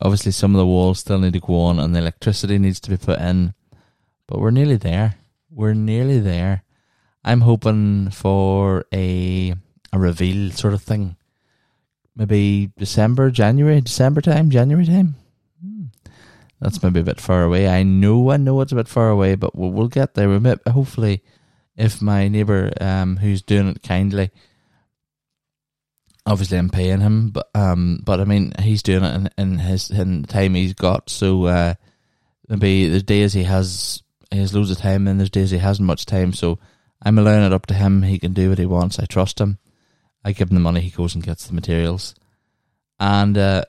Obviously, 0.00 0.32
some 0.32 0.52
of 0.52 0.58
the 0.58 0.66
walls 0.66 0.98
still 0.98 1.20
need 1.20 1.34
to 1.34 1.38
go 1.38 1.60
on, 1.60 1.78
and 1.78 1.94
the 1.94 2.00
electricity 2.00 2.58
needs 2.58 2.80
to 2.80 2.90
be 2.90 2.96
put 2.96 3.20
in, 3.20 3.54
but 4.26 4.40
we're 4.40 4.50
nearly 4.50 4.74
there. 4.74 5.14
We're 5.48 5.74
nearly 5.74 6.18
there. 6.18 6.64
I'm 7.24 7.42
hoping 7.42 8.10
for 8.10 8.84
a 8.92 9.54
a 9.92 9.98
reveal 9.98 10.50
sort 10.50 10.74
of 10.74 10.82
thing. 10.82 11.16
Maybe 12.16 12.72
December, 12.76 13.30
January, 13.30 13.80
December 13.80 14.22
time, 14.22 14.50
January 14.50 14.86
time. 14.86 15.14
Hmm. 15.64 15.84
That's 16.60 16.82
maybe 16.82 16.98
a 16.98 17.04
bit 17.04 17.20
far 17.20 17.44
away. 17.44 17.68
I 17.68 17.84
know, 17.84 18.32
I 18.32 18.38
know 18.38 18.60
it's 18.60 18.72
a 18.72 18.74
bit 18.82 18.88
far 18.88 19.08
away, 19.08 19.36
but 19.36 19.54
we'll, 19.54 19.70
we'll 19.70 19.86
get 19.86 20.14
there. 20.14 20.28
We 20.28 20.40
may, 20.40 20.56
hopefully, 20.66 21.22
if 21.76 22.00
my 22.00 22.28
neighbour, 22.28 22.72
um, 22.80 23.16
who's 23.16 23.42
doing 23.42 23.68
it 23.68 23.82
kindly, 23.82 24.30
obviously 26.26 26.58
I'm 26.58 26.70
paying 26.70 27.00
him, 27.00 27.30
but 27.30 27.48
um, 27.54 28.00
but 28.04 28.20
I 28.20 28.24
mean 28.24 28.52
he's 28.60 28.82
doing 28.82 29.04
it 29.04 29.14
in, 29.14 29.30
in 29.36 29.58
his 29.58 29.90
in 29.90 30.22
the 30.22 30.28
time 30.28 30.54
he's 30.54 30.74
got. 30.74 31.10
So 31.10 31.46
uh, 31.46 31.74
maybe 32.48 32.88
there's 32.88 33.02
days 33.02 33.32
he 33.32 33.44
has 33.44 34.02
he 34.30 34.38
has 34.38 34.54
loads 34.54 34.70
of 34.70 34.78
time, 34.78 35.06
and 35.06 35.18
there's 35.18 35.30
days 35.30 35.50
he 35.50 35.58
hasn't 35.58 35.86
much 35.86 36.06
time. 36.06 36.32
So 36.32 36.58
I'm 37.02 37.18
allowing 37.18 37.44
it 37.44 37.52
up 37.52 37.66
to 37.66 37.74
him. 37.74 38.02
He 38.02 38.18
can 38.18 38.32
do 38.32 38.48
what 38.48 38.58
he 38.58 38.66
wants. 38.66 38.98
I 38.98 39.06
trust 39.06 39.40
him. 39.40 39.58
I 40.24 40.32
give 40.32 40.50
him 40.50 40.54
the 40.54 40.60
money. 40.60 40.80
He 40.80 40.90
goes 40.90 41.14
and 41.14 41.24
gets 41.24 41.46
the 41.46 41.54
materials, 41.54 42.14
and 42.98 43.36
uh, 43.36 43.64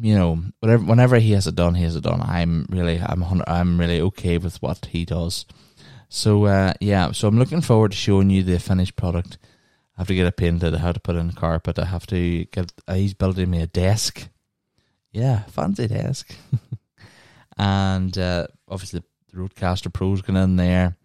you 0.00 0.14
know 0.14 0.42
whatever. 0.60 0.84
Whenever 0.84 1.18
he 1.18 1.32
has 1.32 1.46
it 1.46 1.54
done, 1.54 1.74
he 1.74 1.84
has 1.84 1.96
it 1.96 2.02
done. 2.02 2.20
I'm 2.20 2.66
really 2.68 3.00
I'm 3.00 3.24
I'm 3.46 3.78
really 3.78 4.00
okay 4.00 4.38
with 4.38 4.60
what 4.60 4.86
he 4.86 5.04
does. 5.04 5.46
So 6.12 6.46
uh, 6.46 6.74
yeah, 6.80 7.12
so 7.12 7.28
I'm 7.28 7.38
looking 7.38 7.60
forward 7.60 7.92
to 7.92 7.96
showing 7.96 8.30
you 8.30 8.42
the 8.42 8.58
finished 8.58 8.96
product. 8.96 9.38
I 9.96 10.00
have 10.00 10.08
to 10.08 10.14
get 10.16 10.26
it 10.26 10.36
painted. 10.36 10.74
I 10.74 10.78
have 10.78 10.94
to 10.94 11.00
put 11.00 11.14
in 11.14 11.28
the 11.28 11.32
carpet. 11.32 11.78
I 11.78 11.84
have 11.84 12.04
to 12.08 12.44
get. 12.46 12.72
Uh, 12.86 12.94
he's 12.94 13.14
building 13.14 13.48
me 13.48 13.62
a 13.62 13.68
desk. 13.68 14.28
Yeah, 15.12 15.44
fancy 15.44 15.86
desk. 15.86 16.34
and 17.56 18.18
uh, 18.18 18.48
obviously 18.66 19.04
the 19.30 19.38
Rodecaster 19.38 19.92
Pro's 19.92 20.20
going 20.20 20.36
in 20.36 20.56
there. 20.56 20.96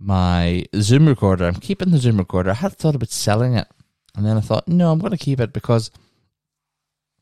My 0.00 0.64
Zoom 0.74 1.06
recorder. 1.06 1.46
I'm 1.46 1.54
keeping 1.54 1.92
the 1.92 1.98
Zoom 1.98 2.18
recorder. 2.18 2.50
I 2.50 2.54
had 2.54 2.72
thought 2.72 2.96
about 2.96 3.10
selling 3.10 3.54
it, 3.54 3.68
and 4.16 4.26
then 4.26 4.36
I 4.36 4.40
thought, 4.40 4.66
no, 4.66 4.90
I'm 4.90 4.98
going 4.98 5.12
to 5.12 5.16
keep 5.16 5.38
it 5.38 5.52
because 5.52 5.92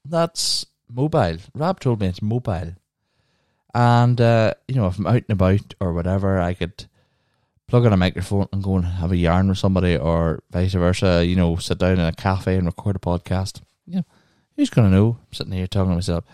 that's 0.03 0.65
mobile. 0.91 1.37
Rob 1.55 1.79
told 1.79 2.01
me 2.01 2.07
it's 2.07 2.23
mobile, 2.23 2.73
and 3.75 4.19
uh, 4.19 4.55
you 4.67 4.77
know, 4.77 4.87
if 4.87 4.99
I'm 4.99 5.07
out 5.07 5.25
and 5.29 5.31
about 5.33 5.75
or 5.79 5.93
whatever, 5.93 6.41
I 6.41 6.55
could 6.55 6.87
plug 7.69 7.85
in 7.85 7.93
a 7.93 7.97
microphone 7.97 8.49
and 8.53 8.63
go 8.63 8.77
and 8.77 8.85
have 8.85 9.13
a 9.13 9.17
yarn 9.17 9.49
with 9.49 9.59
somebody, 9.59 9.97
or 9.97 10.43
vice 10.51 10.73
versa. 10.73 11.25
You 11.25 11.37
know, 11.37 11.57
sit 11.57 11.79
down 11.79 11.93
in 11.93 12.01
a 12.01 12.13
cafe 12.13 12.57
and 12.57 12.67
record 12.67 12.97
a 12.97 12.99
podcast. 12.99 13.61
Yeah, 13.87 14.03
who's 14.57 14.71
gonna 14.71 14.91
know? 14.91 15.19
I'm 15.21 15.33
sitting 15.33 15.53
here 15.53 15.67
talking 15.67 15.91
to 15.91 15.95
myself. 15.95 16.25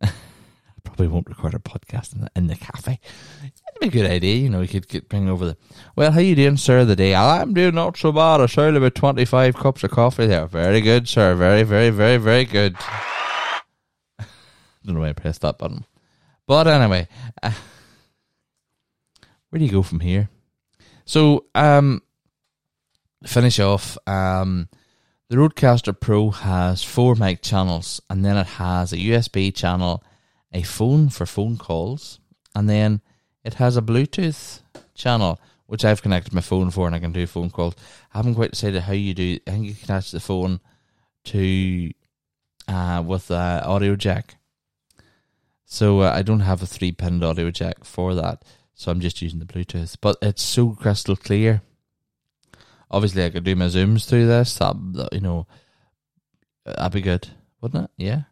I 0.00 0.10
probably 0.84 1.08
won't 1.08 1.28
record 1.28 1.54
a 1.54 1.58
podcast 1.58 2.14
in 2.14 2.22
the, 2.22 2.30
in 2.36 2.46
the 2.46 2.56
cafe. 2.56 3.00
It'd 3.42 3.80
be 3.80 3.88
a 3.88 3.90
good 3.90 4.10
idea. 4.10 4.36
You 4.36 4.48
know, 4.48 4.60
we 4.60 4.68
could 4.68 4.88
get, 4.88 5.08
bring 5.08 5.28
over 5.28 5.44
the. 5.44 5.56
Well, 5.96 6.12
how 6.12 6.20
you 6.20 6.34
doing, 6.34 6.56
sir? 6.56 6.84
The 6.84 6.96
day 6.96 7.14
I'm 7.14 7.52
doing 7.52 7.74
not 7.74 7.96
so 7.96 8.12
bad. 8.12 8.40
I 8.40 8.46
served 8.46 8.76
about 8.76 8.94
twenty 8.94 9.24
five 9.24 9.56
cups 9.56 9.84
of 9.84 9.90
coffee 9.90 10.26
there. 10.26 10.46
Very 10.46 10.80
good, 10.80 11.08
sir. 11.08 11.34
Very, 11.34 11.64
very, 11.64 11.90
very, 11.90 12.16
very 12.16 12.44
good. 12.44 12.76
Don't 14.84 14.94
know 14.94 15.00
why 15.00 15.08
I 15.08 15.14
pressed 15.14 15.40
that 15.40 15.58
button, 15.58 15.84
but 16.46 16.68
anyway, 16.68 17.08
uh, 17.42 17.50
where 19.50 19.58
do 19.58 19.64
you 19.64 19.72
go 19.72 19.82
from 19.82 19.98
here? 19.98 20.28
So, 21.06 21.46
um, 21.54 22.02
finish 23.24 23.58
off. 23.58 23.96
Um, 24.06 24.68
the 25.28 25.36
Rodecaster 25.36 25.98
Pro 25.98 26.30
has 26.30 26.82
four 26.82 27.14
mic 27.14 27.42
channels, 27.42 28.00
and 28.10 28.24
then 28.24 28.36
it 28.36 28.46
has 28.46 28.92
a 28.92 28.98
USB 28.98 29.54
channel, 29.54 30.04
a 30.52 30.62
phone 30.62 31.08
for 31.08 31.24
phone 31.24 31.56
calls, 31.56 32.20
and 32.54 32.68
then 32.68 33.00
it 33.44 33.54
has 33.54 33.76
a 33.76 33.82
Bluetooth 33.82 34.60
channel 34.94 35.40
which 35.66 35.84
I've 35.84 36.02
connected 36.02 36.32
my 36.32 36.40
phone 36.40 36.70
for, 36.70 36.86
and 36.86 36.94
I 36.94 37.00
can 37.00 37.12
do 37.12 37.26
phone 37.26 37.50
calls. 37.50 37.74
I 38.14 38.18
haven't 38.18 38.36
quite 38.36 38.52
decided 38.52 38.82
how 38.82 38.92
you 38.92 39.14
do. 39.14 39.38
I 39.46 39.50
think 39.50 39.66
you 39.66 39.74
can 39.74 39.84
attach 39.84 40.12
the 40.12 40.20
phone 40.20 40.60
to 41.24 41.90
uh, 42.68 43.02
with 43.04 43.30
uh, 43.30 43.62
audio 43.64 43.96
jack. 43.96 44.36
So 45.64 46.00
uh, 46.00 46.12
I 46.14 46.22
don't 46.22 46.40
have 46.40 46.62
a 46.62 46.66
three 46.66 46.92
pin 46.92 47.22
audio 47.22 47.50
jack 47.50 47.84
for 47.84 48.14
that, 48.14 48.44
so 48.76 48.92
I'm 48.92 49.00
just 49.00 49.20
using 49.22 49.40
the 49.40 49.46
Bluetooth. 49.46 49.96
But 50.00 50.18
it's 50.22 50.42
so 50.42 50.70
crystal 50.70 51.16
clear. 51.16 51.62
Obviously, 52.90 53.24
I 53.24 53.30
could 53.30 53.42
do 53.42 53.56
my 53.56 53.64
zooms 53.64 54.06
through 54.06 54.26
this. 54.26 54.54
That, 54.58 55.08
you 55.10 55.20
know, 55.20 55.48
that'd 56.64 56.92
be 56.92 57.00
good, 57.00 57.26
wouldn't 57.60 57.84
it? 57.84 57.90
Yeah. 57.96 58.22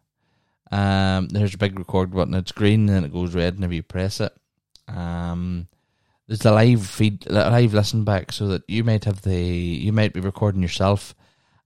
Um, 0.71 1.27
there's 1.27 1.55
a 1.55 1.57
big 1.57 1.77
record 1.77 2.11
button. 2.11 2.35
It's 2.35 2.51
green 2.51 2.87
and 2.89 3.05
it 3.05 3.11
goes 3.11 3.35
red 3.35 3.55
whenever 3.55 3.73
you 3.73 3.83
press 3.83 4.21
it. 4.21 4.33
Um, 4.87 5.67
there's 6.27 6.39
the 6.39 6.51
live 6.51 6.85
feed, 6.85 7.29
live 7.29 7.73
listen 7.73 8.03
back, 8.03 8.31
so 8.31 8.47
that 8.47 8.63
you 8.67 8.83
might 8.83 9.05
have 9.05 9.21
the 9.23 9.35
you 9.35 9.91
might 9.91 10.13
be 10.13 10.19
recording 10.19 10.61
yourself, 10.61 11.13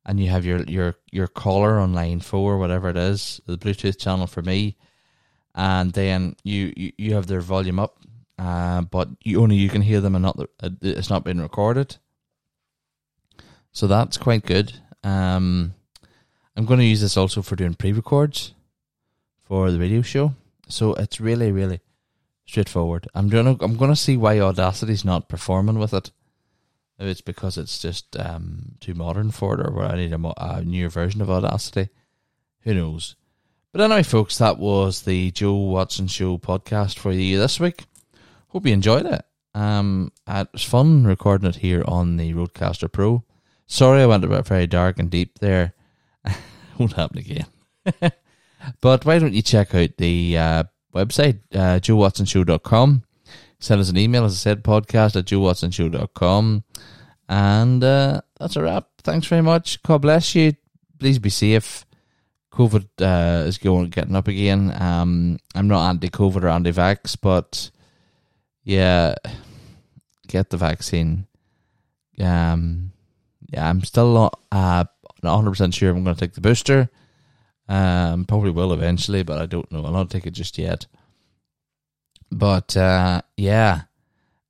and 0.06 0.20
you 0.20 0.30
have 0.30 0.46
your 0.46 0.64
your 0.64 0.96
your 1.12 1.28
caller 1.28 1.80
on 1.80 1.94
line 1.94 2.20
four, 2.20 2.58
whatever 2.58 2.90
it 2.90 2.98
is, 2.98 3.40
the 3.46 3.58
Bluetooth 3.58 3.98
channel 3.98 4.28
for 4.28 4.42
me, 4.42 4.78
and 5.56 5.94
then 5.94 6.36
you 6.44 6.74
you, 6.76 6.92
you 6.98 7.14
have 7.14 7.28
their 7.28 7.42
volume 7.42 7.80
up, 7.80 8.00
uh, 8.40 8.82
but 8.82 9.10
you 9.24 9.42
only 9.42 9.58
you 9.58 9.68
can 9.70 9.82
hear 9.82 10.00
them 10.00 10.16
and 10.16 10.24
not 10.24 10.38
the, 10.38 10.48
uh, 10.62 10.70
it's 10.82 11.10
not 11.10 11.26
been 11.26 11.42
recorded. 11.42 11.98
So 13.74 13.86
that's 13.86 14.18
quite 14.18 14.46
good. 14.46 14.72
Um, 15.04 15.74
I'm 16.56 16.66
going 16.66 16.80
to 16.80 16.86
use 16.86 17.02
this 17.02 17.18
also 17.18 17.42
for 17.42 17.56
doing 17.56 17.74
pre-records 17.74 18.54
for 19.44 19.72
the 19.72 19.80
radio 19.80 20.02
show. 20.02 20.36
So 20.70 20.94
it's 20.94 21.20
really, 21.20 21.52
really 21.52 21.82
straightforward. 22.46 23.08
I'm 23.14 23.28
gonna 23.28 23.58
I'm 23.60 23.76
gonna 23.76 23.96
see 23.96 24.16
why 24.16 24.38
Audacity's 24.38 25.04
not 25.04 25.30
performing 25.30 25.78
with 25.78 25.94
it. 25.94 26.12
Maybe 26.98 27.12
it's 27.12 27.22
because 27.22 27.58
it's 27.58 27.80
just 27.80 28.18
um, 28.18 28.76
too 28.80 28.94
modern 28.94 29.32
for 29.32 29.60
it, 29.60 29.66
or 29.66 29.72
where 29.72 29.86
I 29.86 29.96
need 29.96 30.14
a, 30.14 30.18
mo- 30.18 30.34
a 30.38 30.64
newer 30.64 30.90
version 30.90 31.22
of 31.22 31.30
Audacity. 31.30 31.90
Who 32.62 32.74
knows? 32.74 33.16
But 33.72 33.82
anyway, 33.82 34.04
folks, 34.04 34.38
that 34.38 34.58
was 34.58 35.04
the 35.04 35.32
Joe 35.32 35.56
Watson 35.56 36.08
Show 36.08 36.38
podcast 36.38 37.00
for 37.00 37.12
you 37.12 37.40
this 37.40 37.60
week. 37.60 37.86
Hope 38.50 38.66
you 38.66 38.74
enjoyed 38.74 39.06
it. 39.06 39.24
Um, 39.54 40.12
it 40.28 40.48
was 40.52 40.64
fun 40.64 41.06
recording 41.06 41.50
it 41.50 41.58
here 41.58 41.84
on 41.88 42.18
the 42.18 42.34
Rodecaster 42.34 42.92
Pro. 42.92 43.24
Sorry, 43.68 44.02
I 44.02 44.08
went 44.08 44.24
a 44.24 44.28
bit 44.28 44.46
very 44.46 44.68
dark 44.68 44.98
and 44.98 45.10
deep 45.10 45.40
there. 45.40 45.74
Won't 46.78 46.94
happen 46.94 47.20
again. 47.20 47.46
but 48.82 49.06
why 49.06 49.20
don't 49.20 49.34
you 49.34 49.44
check 49.44 49.76
out 49.76 49.98
the 49.98 50.38
uh, 50.38 50.64
website, 50.94 51.40
uh, 51.54 51.80
joewatsonshow.com. 51.80 53.04
Send 53.60 53.82
us 53.82 53.90
an 53.90 53.98
email, 53.98 54.26
as 54.26 54.34
I 54.34 54.38
said, 54.38 54.64
podcast 54.64 55.16
at 55.16 55.26
joewatsonshow.com. 55.26 56.64
And 57.28 57.84
uh, 57.84 58.22
that's 58.40 58.56
a 58.56 58.64
wrap. 58.64 58.88
Thanks 59.04 59.28
very 59.28 59.44
much. 59.44 59.84
God 59.84 60.02
bless 60.02 60.34
you. 60.34 60.54
Please 60.98 61.20
be 61.20 61.30
safe. 61.30 61.86
COVID 62.52 62.88
uh, 63.02 63.46
is 63.46 63.60
going 63.60 63.90
getting 63.90 64.16
up 64.16 64.28
again. 64.28 64.74
Um, 64.82 65.38
I'm 65.54 65.68
not 65.68 65.88
anti-COVID 65.90 66.44
or 66.44 66.48
anti-vax, 66.48 67.18
but 67.22 67.70
yeah, 68.70 69.16
get 70.28 70.52
the 70.52 70.58
vaccine. 70.58 71.26
Um, 72.22 72.92
yeah, 73.52 73.68
I'm 73.68 73.82
still 73.84 74.14
not 74.14 74.40
uh, 74.52 74.86
not 75.24 75.36
100 75.36 75.50
percent 75.50 75.74
sure 75.74 75.90
I'm 75.90 76.04
going 76.04 76.16
to 76.16 76.20
take 76.20 76.34
the 76.34 76.42
booster. 76.42 76.88
Um, 77.68 78.26
probably 78.26 78.52
will 78.52 78.72
eventually, 78.72 79.24
but 79.24 79.40
I 79.40 79.48
don't 79.48 79.72
know. 79.72 79.84
I'll 79.84 79.92
not 79.92 80.12
take 80.12 80.28
it 80.28 80.32
just 80.32 80.60
yet. 80.60 80.86
But 82.32 82.78
uh, 82.78 83.24
yeah, 83.38 83.82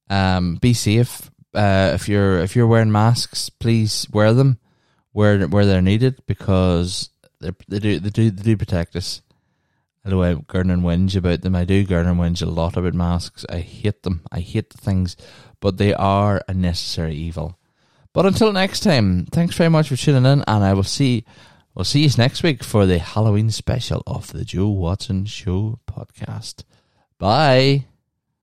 um, 0.10 0.56
be 0.56 0.74
safe. 0.74 1.32
Uh, 1.54 1.92
if 1.94 2.10
you're 2.10 2.40
if 2.40 2.58
you're 2.58 2.68
wearing 2.68 2.92
masks, 2.92 3.50
please 3.50 4.06
wear 4.12 4.34
them 4.34 4.60
where 5.14 5.48
where 5.48 5.66
they're 5.66 5.82
needed 5.82 6.22
because 6.28 7.10
they 7.40 7.52
they 7.70 7.80
do 7.80 8.00
they 8.00 8.10
do 8.10 8.32
they 8.32 8.44
do 8.44 8.58
protect 8.58 8.98
us. 8.98 9.22
Although 10.06 10.24
I 10.24 10.34
gurn 10.48 10.70
and 10.70 10.84
whinge 10.84 11.16
about 11.16 11.42
them, 11.42 11.56
I 11.56 11.66
do 11.66 11.84
gurn 11.84 12.08
and 12.08 12.20
whinge 12.20 12.42
a 12.42 12.46
lot 12.46 12.78
about 12.78 12.94
masks. 12.94 13.46
I 13.50 13.60
hate 13.60 14.04
them. 14.04 14.22
I 14.32 14.40
hate 14.40 14.70
the 14.70 14.78
things, 14.78 15.18
but 15.60 15.78
they 15.78 15.94
are 15.94 16.42
a 16.48 16.54
necessary 16.54 17.16
evil. 17.16 17.60
But 18.14 18.26
until 18.26 18.52
next 18.52 18.80
time, 18.82 19.28
thanks 19.32 19.56
very 19.56 19.70
much 19.70 19.90
for 19.90 19.96
tuning 19.96 20.26
in, 20.26 20.44
and 20.48 20.64
I 20.64 20.74
will 20.74 20.84
see 20.84 21.26
We'll 21.80 21.86
see 21.86 22.04
you 22.04 22.10
next 22.18 22.44
week 22.44 22.62
for 22.62 22.86
the 22.86 23.00
Halloween 23.00 23.52
special 23.52 24.04
of 24.06 24.34
the 24.34 24.44
Joe 24.44 24.68
Watson 24.68 25.26
Show 25.26 25.80
podcast. 25.88 26.64
Bye. 27.18 27.86